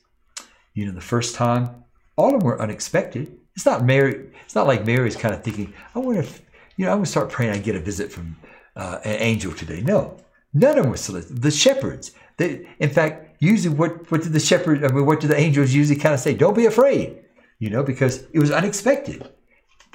you 0.74 0.86
know, 0.86 0.94
the 0.94 1.02
first 1.02 1.36
time, 1.36 1.84
all 2.16 2.34
of 2.34 2.40
them 2.40 2.48
were 2.48 2.62
unexpected. 2.62 3.38
It's 3.58 3.66
not 3.66 3.84
Mary. 3.84 4.30
It's 4.46 4.56
not 4.56 4.68
like 4.68 4.86
Mary's 4.86 5.18
kind 5.18 5.36
of 5.36 5.44
thinking, 5.44 5.74
I 5.94 6.00
wonder 6.00 6.22
if, 6.22 6.42
you 6.78 6.86
know, 6.86 6.92
I'm 6.92 7.00
going 7.00 7.04
to 7.04 7.12
start 7.12 7.30
praying 7.30 7.52
I 7.52 7.58
get 7.58 7.76
a 7.76 7.82
visit 7.82 8.10
from 8.10 8.38
uh, 8.78 9.00
an 9.04 9.20
angel 9.20 9.52
today. 9.52 9.82
No, 9.82 10.16
none 10.54 10.78
of 10.78 10.84
them 10.84 10.92
were 10.92 10.96
solicited. 10.96 11.42
The 11.42 11.52
shepherds, 11.52 12.14
they, 12.42 12.68
in 12.80 12.90
fact, 12.90 13.38
usually 13.40 13.76
what, 13.76 14.12
what 14.12 14.24
did 14.24 14.34
the 14.34 14.40
shepherd, 14.40 14.84
I 14.84 14.90
mean, 14.90 15.06
what 15.06 15.20
did 15.20 15.30
the 15.30 15.40
angels 15.40 15.74
usually 15.74 16.00
kind 16.00 16.14
of 16.14 16.20
say? 16.20 16.34
Don't 16.34 16.56
be 16.56 16.66
afraid, 16.66 17.24
you 17.60 17.70
know, 17.70 17.84
because 17.84 18.26
it 18.34 18.40
was 18.40 18.52
unexpected. 18.52 19.30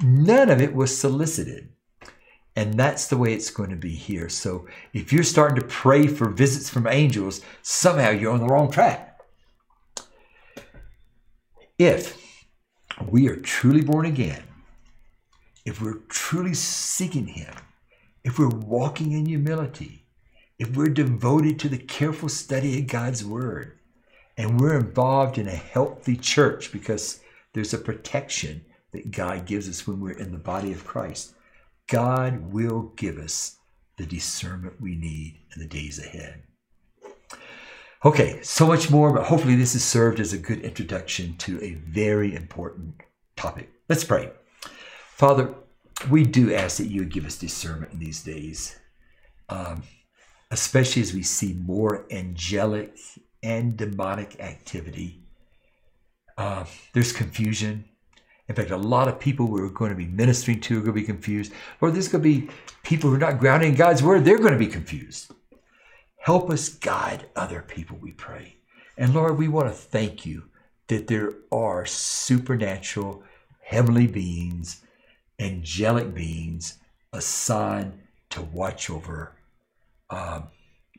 None 0.02 0.50
of 0.50 0.60
it 0.60 0.74
was 0.74 0.96
solicited. 0.96 1.68
And 2.54 2.74
that's 2.74 3.08
the 3.08 3.18
way 3.18 3.34
it's 3.34 3.50
going 3.50 3.70
to 3.70 3.76
be 3.76 3.94
here. 3.94 4.28
So 4.28 4.66
if 4.94 5.12
you're 5.12 5.24
starting 5.24 5.60
to 5.60 5.66
pray 5.66 6.06
for 6.06 6.30
visits 6.30 6.70
from 6.70 6.86
angels, 6.86 7.42
somehow 7.62 8.10
you're 8.10 8.32
on 8.32 8.40
the 8.40 8.46
wrong 8.46 8.70
track. 8.70 9.20
If 11.78 12.46
we 13.06 13.28
are 13.28 13.36
truly 13.36 13.82
born 13.82 14.06
again, 14.06 14.42
if 15.66 15.82
we're 15.82 16.00
truly 16.08 16.54
seeking 16.54 17.26
Him, 17.26 17.52
if 18.24 18.38
we're 18.38 18.48
walking 18.48 19.12
in 19.12 19.26
humility, 19.26 20.05
if 20.58 20.76
we're 20.76 20.88
devoted 20.88 21.58
to 21.58 21.68
the 21.68 21.78
careful 21.78 22.28
study 22.28 22.78
of 22.78 22.86
God's 22.86 23.24
Word, 23.24 23.78
and 24.36 24.60
we're 24.60 24.78
involved 24.78 25.38
in 25.38 25.48
a 25.48 25.54
healthy 25.54 26.16
church 26.16 26.72
because 26.72 27.20
there's 27.52 27.74
a 27.74 27.78
protection 27.78 28.64
that 28.92 29.10
God 29.10 29.46
gives 29.46 29.68
us 29.68 29.86
when 29.86 30.00
we're 30.00 30.18
in 30.18 30.32
the 30.32 30.38
body 30.38 30.72
of 30.72 30.86
Christ, 30.86 31.34
God 31.88 32.52
will 32.52 32.92
give 32.96 33.18
us 33.18 33.56
the 33.96 34.06
discernment 34.06 34.80
we 34.80 34.94
need 34.94 35.38
in 35.54 35.62
the 35.62 35.68
days 35.68 35.98
ahead. 35.98 36.42
Okay, 38.04 38.40
so 38.42 38.66
much 38.66 38.90
more, 38.90 39.12
but 39.12 39.24
hopefully 39.24 39.56
this 39.56 39.72
has 39.72 39.82
served 39.82 40.20
as 40.20 40.32
a 40.32 40.38
good 40.38 40.60
introduction 40.60 41.36
to 41.38 41.62
a 41.62 41.74
very 41.74 42.34
important 42.34 42.94
topic. 43.36 43.70
Let's 43.88 44.04
pray. 44.04 44.30
Father, 45.08 45.54
we 46.10 46.24
do 46.24 46.54
ask 46.54 46.76
that 46.76 46.88
you 46.88 47.00
would 47.00 47.12
give 47.12 47.24
us 47.24 47.38
discernment 47.38 47.92
in 47.92 47.98
these 47.98 48.22
days. 48.22 48.78
Um, 49.48 49.82
especially 50.50 51.02
as 51.02 51.12
we 51.12 51.22
see 51.22 51.54
more 51.54 52.06
angelic 52.10 52.98
and 53.42 53.76
demonic 53.76 54.40
activity. 54.40 55.20
Uh, 56.38 56.64
there's 56.92 57.12
confusion. 57.12 57.84
In 58.48 58.54
fact, 58.54 58.70
a 58.70 58.76
lot 58.76 59.08
of 59.08 59.18
people 59.18 59.46
we're 59.46 59.68
going 59.68 59.90
to 59.90 59.96
be 59.96 60.06
ministering 60.06 60.60
to 60.60 60.78
are 60.78 60.80
going 60.80 60.94
to 60.94 61.00
be 61.00 61.06
confused. 61.06 61.52
Or 61.80 61.90
there's 61.90 62.08
going 62.08 62.22
to 62.22 62.28
be 62.28 62.48
people 62.82 63.10
who 63.10 63.16
are 63.16 63.20
not 63.20 63.40
grounded 63.40 63.70
in 63.70 63.74
God's 63.74 64.02
word, 64.02 64.24
they're 64.24 64.38
going 64.38 64.52
to 64.52 64.58
be 64.58 64.66
confused. 64.66 65.32
Help 66.18 66.50
us 66.50 66.68
guide 66.68 67.26
other 67.36 67.62
people, 67.62 67.96
we 68.00 68.12
pray. 68.12 68.56
And 68.98 69.14
Lord, 69.14 69.38
we 69.38 69.48
want 69.48 69.68
to 69.68 69.74
thank 69.74 70.26
you 70.26 70.44
that 70.88 71.06
there 71.06 71.34
are 71.52 71.86
supernatural 71.86 73.22
heavenly 73.62 74.06
beings, 74.06 74.82
angelic 75.38 76.14
beings 76.14 76.78
assigned 77.12 77.92
to 78.30 78.42
watch 78.42 78.90
over 78.90 79.35
um, 80.10 80.44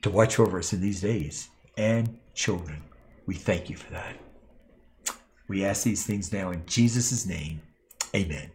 to 0.02 0.10
watch 0.10 0.40
over 0.40 0.60
us 0.60 0.74
in 0.74 0.82
these 0.82 1.02
days 1.02 1.50
and 1.78 2.18
children. 2.34 2.84
We 3.26 3.36
thank 3.36 3.70
you 3.70 3.76
for 3.76 3.92
that. 3.92 4.16
We 5.48 5.66
ask 5.66 5.84
these 5.84 6.06
things 6.06 6.34
now 6.34 6.52
in 6.52 6.66
Jesus' 6.66 7.26
name. 7.26 7.62
Amen. 8.16 8.52